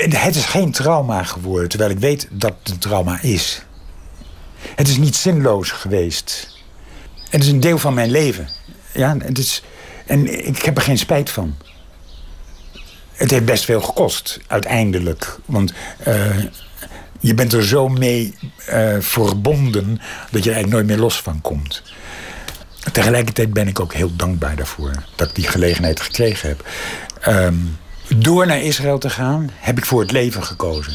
Het 0.07 0.35
is 0.35 0.45
geen 0.45 0.71
trauma 0.71 1.23
geworden, 1.23 1.69
terwijl 1.69 1.91
ik 1.91 1.99
weet 1.99 2.27
dat 2.31 2.53
het 2.63 2.73
een 2.73 2.79
trauma 2.79 3.21
is. 3.21 3.65
Het 4.75 4.87
is 4.87 4.97
niet 4.97 5.15
zinloos 5.15 5.71
geweest. 5.71 6.57
Het 7.29 7.43
is 7.43 7.49
een 7.49 7.59
deel 7.59 7.77
van 7.77 7.93
mijn 7.93 8.11
leven. 8.11 8.47
Ja, 8.91 9.17
het 9.17 9.37
is, 9.37 9.63
en 10.05 10.45
ik 10.47 10.61
heb 10.61 10.77
er 10.77 10.83
geen 10.83 10.97
spijt 10.97 11.29
van. 11.29 11.55
Het 13.13 13.31
heeft 13.31 13.45
best 13.45 13.65
veel 13.65 13.81
gekost, 13.81 14.39
uiteindelijk. 14.47 15.39
Want 15.45 15.73
uh, 16.07 16.37
je 17.23 17.33
bent 17.33 17.53
er 17.53 17.65
zo 17.65 17.88
mee 17.88 18.33
uh, 18.69 18.95
verbonden 18.99 20.01
dat 20.31 20.43
je 20.43 20.49
er 20.49 20.55
eigenlijk 20.55 20.69
nooit 20.71 20.86
meer 20.86 20.97
los 20.97 21.21
van 21.21 21.41
komt. 21.41 21.83
Tegelijkertijd 22.91 23.53
ben 23.53 23.67
ik 23.67 23.79
ook 23.79 23.93
heel 23.93 24.15
dankbaar 24.15 24.55
daarvoor 24.55 24.91
dat 25.15 25.29
ik 25.29 25.36
die 25.36 25.47
gelegenheid 25.47 25.99
gekregen 26.01 26.49
heb. 26.49 26.67
Um, 27.27 27.77
door 28.15 28.47
naar 28.47 28.62
Israël 28.62 28.97
te 28.97 29.09
gaan, 29.09 29.49
heb 29.55 29.77
ik 29.77 29.86
voor 29.86 30.01
het 30.01 30.12
leven 30.12 30.43
gekozen. 30.43 30.93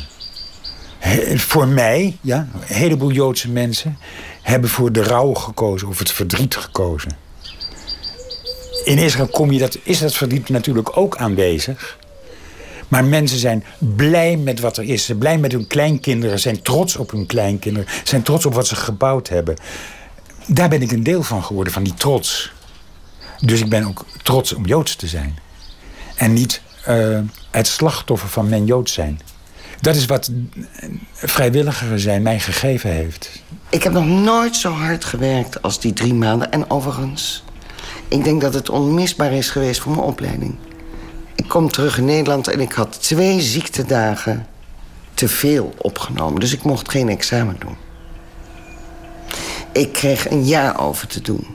Voor 1.35 1.69
mij, 1.69 2.19
ja, 2.21 2.49
een 2.53 2.77
heleboel 2.77 3.11
Joodse 3.11 3.51
mensen 3.51 3.99
hebben 4.43 4.71
voor 4.71 4.93
de 4.93 5.03
rouw 5.03 5.35
gekozen 5.35 5.89
of 5.89 5.99
het 5.99 6.13
verdriet 6.13 6.57
gekozen. 6.57 7.17
In 8.85 8.99
Israël 8.99 9.29
kom 9.29 9.53
je 9.53 9.59
dat, 9.59 9.79
is 9.83 9.99
dat 9.99 10.15
verdriet 10.15 10.49
natuurlijk 10.49 10.97
ook 10.97 11.17
aanwezig. 11.17 11.99
Maar 12.89 13.05
mensen 13.05 13.39
zijn 13.39 13.65
blij 13.79 14.37
met 14.37 14.61
wat 14.61 14.77
er 14.77 14.85
is. 14.85 15.01
Ze 15.01 15.07
zijn 15.07 15.19
blij 15.19 15.39
met 15.39 15.53
hun 15.53 15.67
kleinkinderen, 15.67 16.41
zijn 16.41 16.63
trots 16.63 16.97
op 16.97 17.11
hun 17.11 17.27
kleinkinderen, 17.27 17.89
zijn 18.05 18.23
trots 18.23 18.47
op 18.47 18.55
wat 18.55 18.67
ze 18.67 18.77
gebouwd 18.77 19.29
hebben. 19.29 19.57
Daar 20.47 20.69
ben 20.69 20.83
ik 20.83 20.93
een 20.93 21.03
deel 21.03 21.23
van 21.23 21.45
geworden, 21.45 21.73
van 21.73 21.83
die 21.83 21.95
trots. 21.95 22.53
Dus 23.41 23.61
ik 23.61 23.69
ben 23.69 23.85
ook 23.85 24.05
trots 24.23 24.53
om 24.53 24.67
Joods 24.67 24.97
te 24.97 25.07
zijn. 25.07 25.39
En 26.15 26.33
niet 26.33 26.63
uh, 26.89 27.19
het 27.51 27.67
slachtoffer 27.67 28.29
van 28.29 28.49
mijn 28.49 28.65
Joods 28.65 28.93
zijn. 28.93 29.21
Dat 29.81 29.97
is 29.97 30.07
wat 30.07 30.31
vrijwilliger 31.13 32.01
zijn 32.01 32.23
mij 32.23 32.41
gegeven 32.41 32.91
heeft. 32.91 33.43
Ik 33.69 33.83
heb 33.83 33.93
nog 33.93 34.07
nooit 34.07 34.57
zo 34.57 34.73
hard 34.73 35.05
gewerkt 35.05 35.63
als 35.63 35.81
die 35.81 35.93
drie 35.93 36.15
maanden. 36.15 36.53
En 36.53 36.71
overigens, 36.71 37.45
ik 38.09 38.25
denk 38.25 38.41
dat 38.41 38.55
het 38.55 38.69
onmisbaar 38.69 39.33
is 39.33 39.51
geweest 39.51 39.81
voor 39.81 39.93
mijn 39.93 40.05
opleiding. 40.05 40.57
Ik 41.39 41.49
kom 41.49 41.71
terug 41.71 41.99
in 41.99 42.05
Nederland 42.05 42.49
en 42.49 42.61
ik 42.61 42.73
had 42.73 43.03
twee 43.03 43.41
ziektedagen 43.41 44.47
te 45.15 45.29
veel 45.29 45.75
opgenomen. 45.79 46.41
Dus 46.41 46.53
ik 46.53 46.63
mocht 46.63 46.91
geen 46.91 47.09
examen 47.09 47.57
doen. 47.59 47.77
Ik 49.73 49.93
kreeg 49.93 50.31
een 50.31 50.45
jaar 50.45 50.81
over 50.81 51.07
te 51.07 51.21
doen. 51.21 51.47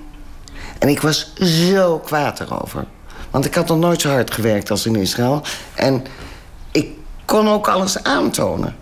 En 0.79 0.87
ik 0.87 1.01
was 1.01 1.33
zo 1.35 1.99
kwaad 1.99 2.39
erover. 2.39 2.85
Want 3.31 3.45
ik 3.45 3.55
had 3.55 3.67
nog 3.67 3.77
nooit 3.77 4.01
zo 4.01 4.09
hard 4.09 4.31
gewerkt 4.31 4.71
als 4.71 4.85
in 4.85 4.95
Israël. 4.95 5.41
En 5.73 6.03
ik 6.71 6.87
kon 7.25 7.49
ook 7.49 7.67
alles 7.67 8.03
aantonen. 8.03 8.75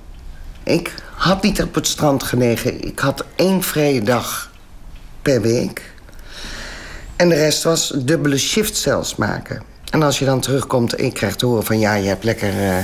Ik 0.64 0.96
had 1.16 1.42
niet 1.42 1.62
op 1.62 1.76
het 1.76 1.88
strand 1.88 2.24
gelegen. 2.24 2.82
Ik 2.88 3.00
had 3.00 3.26
één 3.36 3.64
vrije 3.64 4.02
dag 4.02 4.52
per 5.22 5.42
week. 5.42 5.94
En 7.16 7.30
de 7.30 7.36
rest 7.36 7.64
was 7.64 7.94
dubbele 7.96 8.38
shift 8.38 8.78
zelfs 8.78 9.16
maken. 9.16 9.71
En 9.92 10.04
als 10.04 10.20
je 10.20 10.26
dan 10.26 10.40
terugkomt 10.40 10.94
en 10.94 11.06
je 11.06 11.12
krijgt 11.12 11.40
te 11.40 11.46
horen 11.46 11.66
van... 11.66 11.80
ja, 11.80 11.94
je 11.94 12.08
hebt 12.08 12.24
lekker 12.24 12.64
uh, 12.64 12.78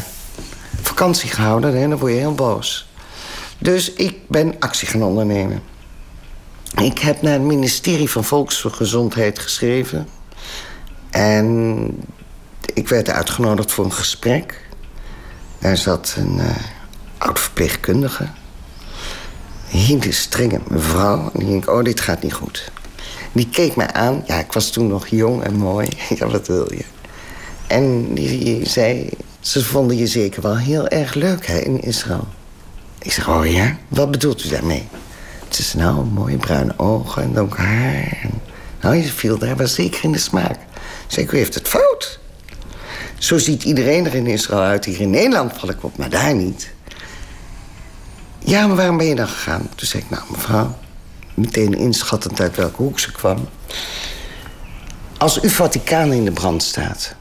vakantie 0.82 1.30
gehouden, 1.30 1.78
hè, 1.78 1.88
dan 1.88 1.98
word 1.98 2.12
je 2.12 2.17
heel 2.17 2.36
boos. 2.36 2.88
Dus 3.58 3.93
ik 3.93 4.28
ben 4.28 4.56
actie 4.60 4.88
gaan 4.88 5.04
ondernemen. 5.04 5.62
Ik 6.82 7.00
heb 7.00 7.22
naar 7.22 7.34
het 7.34 7.41
ministerie 7.41 8.10
van 8.10 8.24
Volksgezondheid 8.24 9.39
geschreven. 9.39 10.08
En 11.10 11.89
ik 12.74 12.88
werd 12.88 13.10
uitgenodigd 13.10 13.72
voor 13.72 13.86
een 13.86 13.93
gesprek. 13.93 14.67
Daar 15.60 15.78
zat 15.78 16.15
een 16.17 16.38
uh, 16.38 16.56
oud-verpleegkundige. 17.17 18.24
Een 19.72 19.80
hele 19.80 20.12
strenge 20.12 20.60
mevrouw. 20.67 21.30
En 21.34 21.39
die 21.39 21.50
denk 21.50 21.70
oh, 21.70 21.84
dit 21.84 22.00
gaat 22.00 22.24
niet 22.24 22.34
goed. 22.34 22.72
Die 23.32 23.50
keek 23.50 23.76
mij 23.76 23.93
aan. 23.93 24.24
Ja, 24.26 24.39
ik 24.39 24.54
was 24.54 24.70
toen 24.70 24.88
nog 24.88 25.08
jong 25.08 25.43
en 25.43 25.56
mooi. 25.56 25.88
ja, 26.17 26.28
wat 26.28 26.48
wil 26.48 26.74
je? 26.74 26.84
En 27.67 28.13
die 28.13 28.69
zei... 28.69 29.10
Ze 29.39 29.63
vonden 29.63 29.97
je 29.97 30.08
zeker 30.08 30.41
wel 30.41 30.58
heel 30.58 30.88
erg 30.88 31.13
leuk 31.13 31.47
hè, 31.47 31.58
in 31.58 31.82
Israël. 31.82 32.27
Ik 32.99 33.12
zeg, 33.12 33.30
oh 33.30 33.51
ja? 33.51 33.77
Wat 33.88 34.12
bedoelt 34.12 34.45
u 34.45 34.49
daarmee? 34.49 34.88
Het 35.47 35.60
is 35.60 35.73
nou 35.73 36.06
mooie 36.06 36.38
bruine 36.38 36.73
ogen 36.77 37.23
en 37.23 37.34
donker 37.34 37.60
haar. 37.60 38.30
Nou, 38.82 38.95
je 38.95 39.03
viel 39.03 39.38
daar 39.38 39.58
wel 39.58 39.67
zeker 39.67 40.03
in 40.03 40.12
de 40.12 40.17
smaak. 40.17 40.60
Zeg, 41.08 41.32
u 41.32 41.38
heeft 41.38 41.53
het 41.53 41.67
fout. 41.67 42.19
Zo 43.17 43.38
ziet 43.38 43.63
iedereen 43.63 44.06
er 44.06 44.15
in 44.15 44.27
Israël 44.27 44.62
uit. 44.62 44.86
Hier 44.86 45.01
in 45.01 45.10
Nederland 45.10 45.53
val 45.58 45.69
ik 45.69 45.84
op, 45.84 45.97
maar 45.97 46.10
daar 46.10 46.36
niet. 46.36 46.69
Ja, 48.39 48.67
maar 48.67 48.75
waarom 48.75 48.97
ben 48.97 49.06
je 49.08 49.15
dan 49.15 49.27
gegaan? 49.27 49.69
Toen 49.75 49.88
zei 49.88 50.03
ik, 50.03 50.10
nou 50.10 50.23
mevrouw, 50.30 50.77
meteen 51.34 51.73
inschattend 51.73 52.39
uit 52.41 52.56
welke 52.56 52.82
hoek 52.82 52.99
ze 52.99 53.12
kwam. 53.12 53.47
Als 55.17 55.41
uw 55.41 55.49
Vaticaan 55.49 56.12
in 56.12 56.25
de 56.25 56.32
brand 56.32 56.63
staat, 56.63 57.15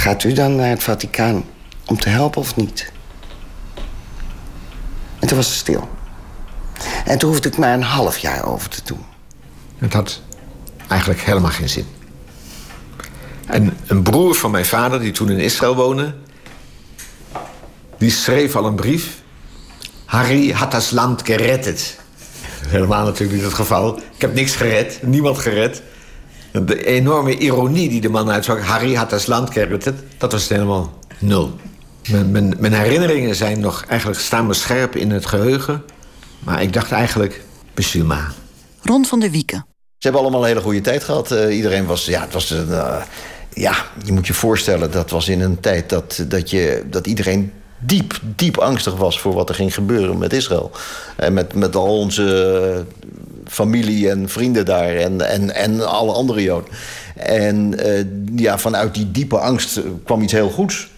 gaat 0.00 0.24
u 0.24 0.32
dan 0.32 0.56
naar 0.56 0.68
het 0.68 0.82
Vaticaan 0.82 1.44
om 1.86 1.98
te 1.98 2.08
helpen 2.08 2.40
of 2.40 2.56
niet? 2.56 2.92
En 5.18 5.28
toen 5.28 5.36
was 5.36 5.52
ze 5.52 5.54
stil. 5.54 5.88
En 7.04 7.18
toen 7.18 7.30
hoefde 7.30 7.48
ik 7.48 7.56
maar 7.56 7.72
een 7.72 7.82
half 7.82 8.18
jaar 8.18 8.44
over 8.44 8.68
te 8.68 8.80
doen. 8.84 9.04
Het 9.78 9.92
had 9.92 10.20
eigenlijk 10.88 11.20
helemaal 11.20 11.50
geen 11.50 11.68
zin. 11.68 11.86
En 13.46 13.76
een 13.86 14.02
broer 14.02 14.34
van 14.34 14.50
mijn 14.50 14.66
vader, 14.66 15.00
die 15.00 15.12
toen 15.12 15.30
in 15.30 15.38
Israël 15.38 15.74
woonde... 15.74 16.14
die 17.98 18.10
schreef 18.10 18.56
al 18.56 18.66
een 18.66 18.74
brief. 18.74 19.22
Harry 20.04 20.52
had 20.52 20.70
das 20.70 20.90
land 20.90 21.22
gerettet. 21.24 21.98
Helemaal 22.66 23.04
natuurlijk 23.04 23.32
niet 23.32 23.44
het 23.44 23.54
geval. 23.54 23.98
Ik 23.98 24.20
heb 24.20 24.34
niks 24.34 24.56
gered, 24.56 24.98
niemand 25.02 25.38
gered. 25.38 25.82
De 26.52 26.84
enorme 26.84 27.38
ironie 27.38 27.88
die 27.88 28.00
de 28.00 28.08
man 28.08 28.30
uitsprak... 28.30 28.60
Harry 28.60 28.94
had 28.94 29.10
das 29.10 29.26
land 29.26 29.52
gerettet, 29.52 30.02
dat 30.18 30.32
was 30.32 30.48
helemaal 30.48 30.98
nul. 31.18 31.56
Mijn, 32.10 32.30
mijn, 32.30 32.54
mijn 32.58 32.72
herinneringen 32.72 33.34
zijn 33.34 33.60
nog 33.60 33.84
eigenlijk 33.88 34.20
staan 34.20 34.46
me 34.46 34.54
scherp 34.54 34.96
in 34.96 35.10
het 35.10 35.26
geheugen. 35.26 35.82
Maar 36.38 36.62
ik 36.62 36.72
dacht 36.72 36.92
eigenlijk, 36.92 37.44
bestuur 37.74 38.32
Ron 38.82 39.04
van 39.04 39.20
der 39.20 39.30
Wieken. 39.30 39.66
Ze 39.76 40.06
hebben 40.06 40.20
allemaal 40.20 40.40
een 40.40 40.46
hele 40.46 40.60
goede 40.60 40.80
tijd 40.80 41.04
gehad. 41.04 41.32
Uh, 41.32 41.56
iedereen 41.56 41.86
was, 41.86 42.04
ja, 42.04 42.20
het 42.20 42.32
was 42.32 42.50
een, 42.50 42.68
uh, 42.68 43.02
ja, 43.52 43.74
je 44.04 44.12
moet 44.12 44.26
je 44.26 44.34
voorstellen, 44.34 44.90
dat 44.90 45.10
was 45.10 45.28
in 45.28 45.40
een 45.40 45.60
tijd 45.60 45.88
dat, 45.88 46.24
dat, 46.28 46.50
je, 46.50 46.84
dat 46.90 47.06
iedereen 47.06 47.52
diep, 47.80 48.20
diep 48.36 48.58
angstig 48.58 48.96
was 48.96 49.20
voor 49.20 49.32
wat 49.32 49.48
er 49.48 49.54
ging 49.54 49.74
gebeuren 49.74 50.18
met 50.18 50.32
Israël. 50.32 50.70
En 51.16 51.32
met, 51.32 51.54
met 51.54 51.76
al 51.76 51.98
onze 51.98 52.84
familie 53.46 54.10
en 54.10 54.28
vrienden 54.28 54.64
daar 54.64 54.96
en, 54.96 55.30
en, 55.30 55.54
en 55.54 55.88
alle 55.88 56.12
andere 56.12 56.42
Joden. 56.42 56.68
En 57.16 57.86
uh, 57.86 58.04
ja, 58.36 58.58
vanuit 58.58 58.94
die 58.94 59.10
diepe 59.10 59.38
angst 59.38 59.80
kwam 60.04 60.22
iets 60.22 60.32
heel 60.32 60.50
goeds. 60.50 60.88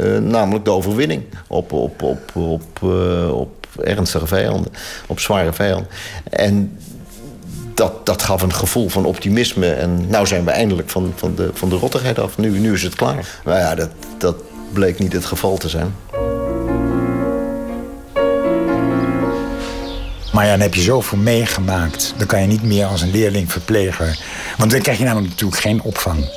Uh, 0.00 0.18
namelijk 0.18 0.64
de 0.64 0.70
overwinning 0.70 1.22
op, 1.46 1.72
op, 1.72 2.02
op, 2.02 2.36
op, 2.36 2.80
uh, 2.84 3.38
op 3.38 3.66
ernstige 3.80 4.26
vijanden, 4.26 4.72
op 5.06 5.20
zware 5.20 5.52
vijanden. 5.52 5.88
En 6.30 6.78
dat, 7.74 8.06
dat 8.06 8.22
gaf 8.22 8.42
een 8.42 8.54
gevoel 8.54 8.88
van 8.88 9.04
optimisme. 9.04 9.72
En 9.72 10.08
nou 10.08 10.26
zijn 10.26 10.44
we 10.44 10.50
eindelijk 10.50 10.90
van, 10.90 11.12
van, 11.16 11.34
de, 11.34 11.50
van 11.52 11.68
de 11.68 11.76
rottigheid 11.76 12.18
af. 12.18 12.38
Nu, 12.38 12.58
nu 12.58 12.72
is 12.72 12.82
het 12.82 12.94
klaar. 12.94 13.40
Maar 13.44 13.58
ja, 13.58 13.74
dat, 13.74 13.90
dat 14.18 14.36
bleek 14.72 14.98
niet 14.98 15.12
het 15.12 15.24
geval 15.24 15.56
te 15.56 15.68
zijn. 15.68 15.94
Maar 20.32 20.44
ja, 20.44 20.50
dan 20.50 20.60
heb 20.60 20.74
je 20.74 20.80
zoveel 20.80 21.18
meegemaakt. 21.18 22.14
Dan 22.16 22.26
kan 22.26 22.40
je 22.40 22.46
niet 22.46 22.62
meer 22.62 22.86
als 22.86 23.00
een 23.00 23.10
leerling 23.10 23.52
verpleger. 23.52 24.18
Want 24.56 24.70
dan 24.70 24.80
krijg 24.80 24.98
je 24.98 25.04
namelijk 25.04 25.30
natuurlijk 25.30 25.60
geen 25.60 25.82
opvang. 25.82 26.30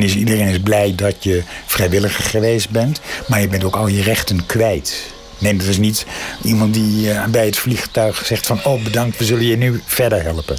Iedereen 0.00 0.48
is 0.48 0.60
blij 0.60 0.94
dat 0.94 1.24
je 1.24 1.42
vrijwilliger 1.66 2.24
geweest 2.24 2.70
bent. 2.70 3.00
Maar 3.28 3.40
je 3.40 3.48
bent 3.48 3.64
ook 3.64 3.76
al 3.76 3.86
je 3.86 4.02
rechten 4.02 4.46
kwijt. 4.46 5.14
Nee, 5.38 5.56
dat 5.56 5.66
is 5.66 5.78
niet 5.78 6.06
iemand 6.42 6.74
die 6.74 7.08
uh, 7.08 7.24
bij 7.24 7.46
het 7.46 7.58
vliegtuig 7.58 8.26
zegt 8.26 8.46
van... 8.46 8.64
oh, 8.64 8.82
bedankt, 8.82 9.18
we 9.18 9.24
zullen 9.24 9.44
je 9.44 9.56
nu 9.56 9.82
verder 9.86 10.22
helpen. 10.22 10.56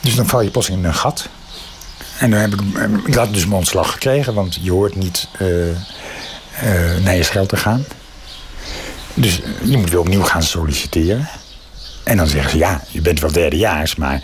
Dus 0.00 0.14
dan 0.14 0.26
val 0.26 0.40
je 0.40 0.50
pas 0.50 0.68
in 0.68 0.84
een 0.84 0.94
gat. 0.94 1.28
En 2.18 2.30
dan 2.30 2.40
heb 2.40 2.52
ik, 2.52 2.60
ik 3.06 3.14
had 3.14 3.32
dus 3.32 3.44
mijn 3.44 3.58
ontslag 3.58 3.92
gekregen... 3.92 4.34
want 4.34 4.58
je 4.60 4.70
hoort 4.70 4.96
niet 4.96 5.28
uh, 5.38 5.48
naar 7.02 7.16
je 7.16 7.22
scheld 7.22 7.48
te 7.48 7.56
gaan. 7.56 7.84
Dus 9.14 9.40
je 9.64 9.76
moet 9.76 9.90
weer 9.90 10.00
opnieuw 10.00 10.22
gaan 10.22 10.42
solliciteren. 10.42 11.28
En 12.06 12.16
dan 12.16 12.26
zeggen 12.26 12.50
ze, 12.50 12.58
ja, 12.58 12.82
je 12.88 13.00
bent 13.00 13.20
wel 13.20 13.32
derdejaars... 13.32 13.96
maar 13.96 14.20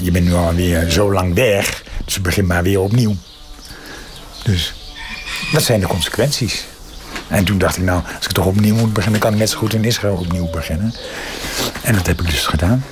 je 0.00 0.10
bent 0.10 0.24
nu 0.24 0.34
alweer 0.34 0.90
zo 0.90 1.12
lang 1.12 1.34
weg... 1.34 1.82
dus 2.04 2.20
begin 2.20 2.46
maar 2.46 2.62
weer 2.62 2.80
opnieuw. 2.80 3.16
Dus 4.42 4.74
dat 5.52 5.62
zijn 5.62 5.80
de 5.80 5.86
consequenties. 5.86 6.66
En 7.28 7.44
toen 7.44 7.58
dacht 7.58 7.76
ik, 7.76 7.82
nou, 7.82 8.02
als 8.16 8.26
ik 8.26 8.32
toch 8.32 8.46
opnieuw 8.46 8.74
moet 8.74 8.92
beginnen... 8.92 9.20
kan 9.20 9.32
ik 9.32 9.38
net 9.38 9.50
zo 9.50 9.58
goed 9.58 9.74
in 9.74 9.84
Israël 9.84 10.16
opnieuw 10.16 10.50
beginnen. 10.50 10.94
En 11.82 11.94
dat 11.94 12.06
heb 12.06 12.20
ik 12.20 12.30
dus 12.30 12.46
gedaan. 12.46 12.84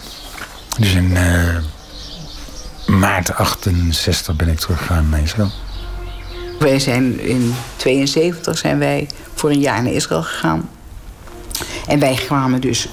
Dus 0.79 0.95
in 0.95 1.11
uh, 1.11 1.57
maart 2.87 3.35
68 3.35 4.37
ben 4.37 4.49
ik 4.49 4.59
teruggegaan 4.59 5.09
naar 5.09 5.23
Israël. 5.23 5.51
Wij 6.59 6.79
zijn 6.79 7.21
in 7.21 7.55
72 7.77 8.59
zijn 8.59 8.79
wij 8.79 9.09
voor 9.35 9.51
een 9.51 9.61
jaar 9.61 9.83
naar 9.83 9.93
Israël 9.93 10.23
gegaan. 10.23 10.69
En 11.87 11.99
wij 11.99 12.15
kwamen 12.15 12.61
dus, 12.61 12.89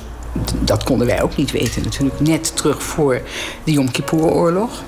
dat 0.59 0.83
konden 0.83 1.07
wij 1.07 1.21
ook 1.21 1.35
niet 1.35 1.51
weten 1.51 1.83
natuurlijk... 1.83 2.19
net 2.19 2.55
terug 2.55 2.83
voor 2.83 3.21
de 3.63 3.71
Yom 3.71 3.91
Kippur-oorlog. 3.91 4.83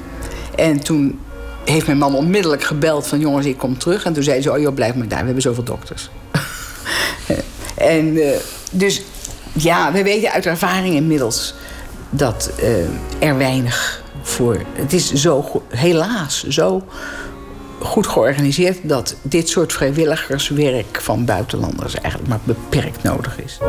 En 0.56 0.80
toen 0.80 1.20
heeft 1.66 1.86
mijn 1.86 1.98
man 1.98 2.16
onmiddellijk 2.16 2.64
gebeld 2.64 3.08
van... 3.08 3.20
jongens, 3.20 3.46
ik 3.46 3.58
kom 3.58 3.78
terug. 3.78 4.04
En 4.06 4.14
toen 4.14 4.24
zei 4.24 4.42
ze, 4.42 4.52
oh 4.52 4.60
joh, 4.60 4.74
blijf 4.74 4.96
maar 4.96 5.08
daar, 5.08 5.20
we 5.20 5.26
hebben 5.26 5.42
zoveel 5.42 5.64
dokters. 5.64 6.10
en 7.76 8.16
uh, 8.16 8.36
dus 8.72 9.02
ja, 9.54 9.92
we 9.92 10.04
weten 10.04 10.32
uit 10.32 10.46
ervaring 10.46 10.96
inmiddels 10.96 11.54
dat 12.10 12.52
uh, 12.60 13.28
er 13.30 13.38
weinig 13.38 14.04
voor. 14.22 14.62
Het 14.74 14.94
is 14.94 15.14
zo, 15.14 15.64
helaas, 15.68 16.44
zo 16.48 16.84
goed 17.80 18.08
georganiseerd 18.08 18.78
dat 18.84 19.16
dit 19.22 19.50
soort 19.50 19.74
vrijwilligerswerk 19.74 21.02
van 21.02 21.26
buitenlanders 21.26 21.96
eigenlijk 21.96 22.28
maar 22.28 22.40
beperkt 22.44 23.04
nodig 23.04 23.40
is. 23.40 23.60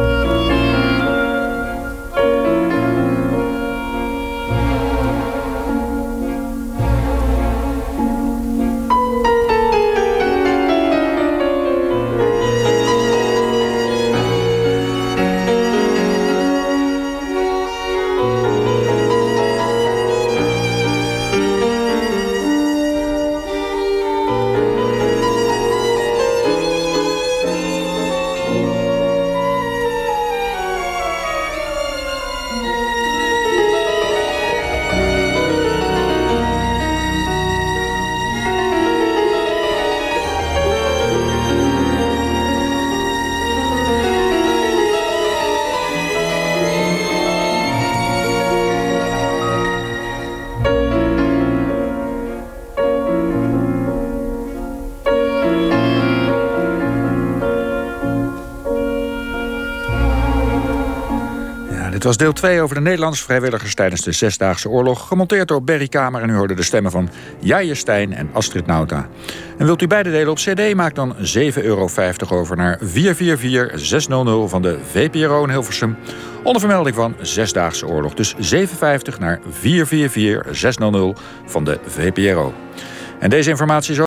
Het 62.05 62.13
was 62.13 62.23
deel 62.23 62.33
2 62.33 62.61
over 62.61 62.75
de 62.75 62.81
Nederlandse 62.81 63.25
vrijwilligers 63.25 63.75
tijdens 63.75 64.01
de 64.03 64.13
Zesdaagse 64.13 64.69
Oorlog. 64.69 65.09
Gemonteerd 65.09 65.49
door 65.49 65.63
Berry 65.63 65.89
Kamer 65.89 66.23
en 66.23 66.29
u 66.29 66.35
hoorde 66.35 66.55
de 66.55 66.63
stemmen 66.63 66.91
van 66.91 67.11
Jaije 67.39 67.75
Stijn 67.75 68.15
en 68.15 68.31
Astrid 68.33 68.67
Nauta. 68.67 69.09
En 69.59 69.67
wilt 69.67 69.83
u 69.83 69.87
beide 69.87 70.11
delen 70.11 70.31
op 70.31 70.37
cd, 70.37 70.75
maak 70.75 70.95
dan 70.95 71.15
7,50 71.17 71.21
euro 71.55 71.89
over 72.29 72.57
naar 72.57 72.79
444600 72.81 74.51
van 74.51 74.63
de 74.63 74.79
VPRO 74.91 75.45
in 75.45 75.51
Hilversum. 75.51 75.97
Onder 76.43 76.61
vermelding 76.61 76.97
van 76.97 77.15
Zesdaagse 77.21 77.87
Oorlog. 77.87 78.15
Dus 78.15 78.35
7,50 78.35 78.39
naar 79.19 79.41
444600 79.51 81.21
van 81.47 81.65
de 81.65 81.79
VPRO. 81.87 82.55
En 83.19 83.31
deze 83.31 83.51
informatie 83.51 83.93
is 83.93 83.99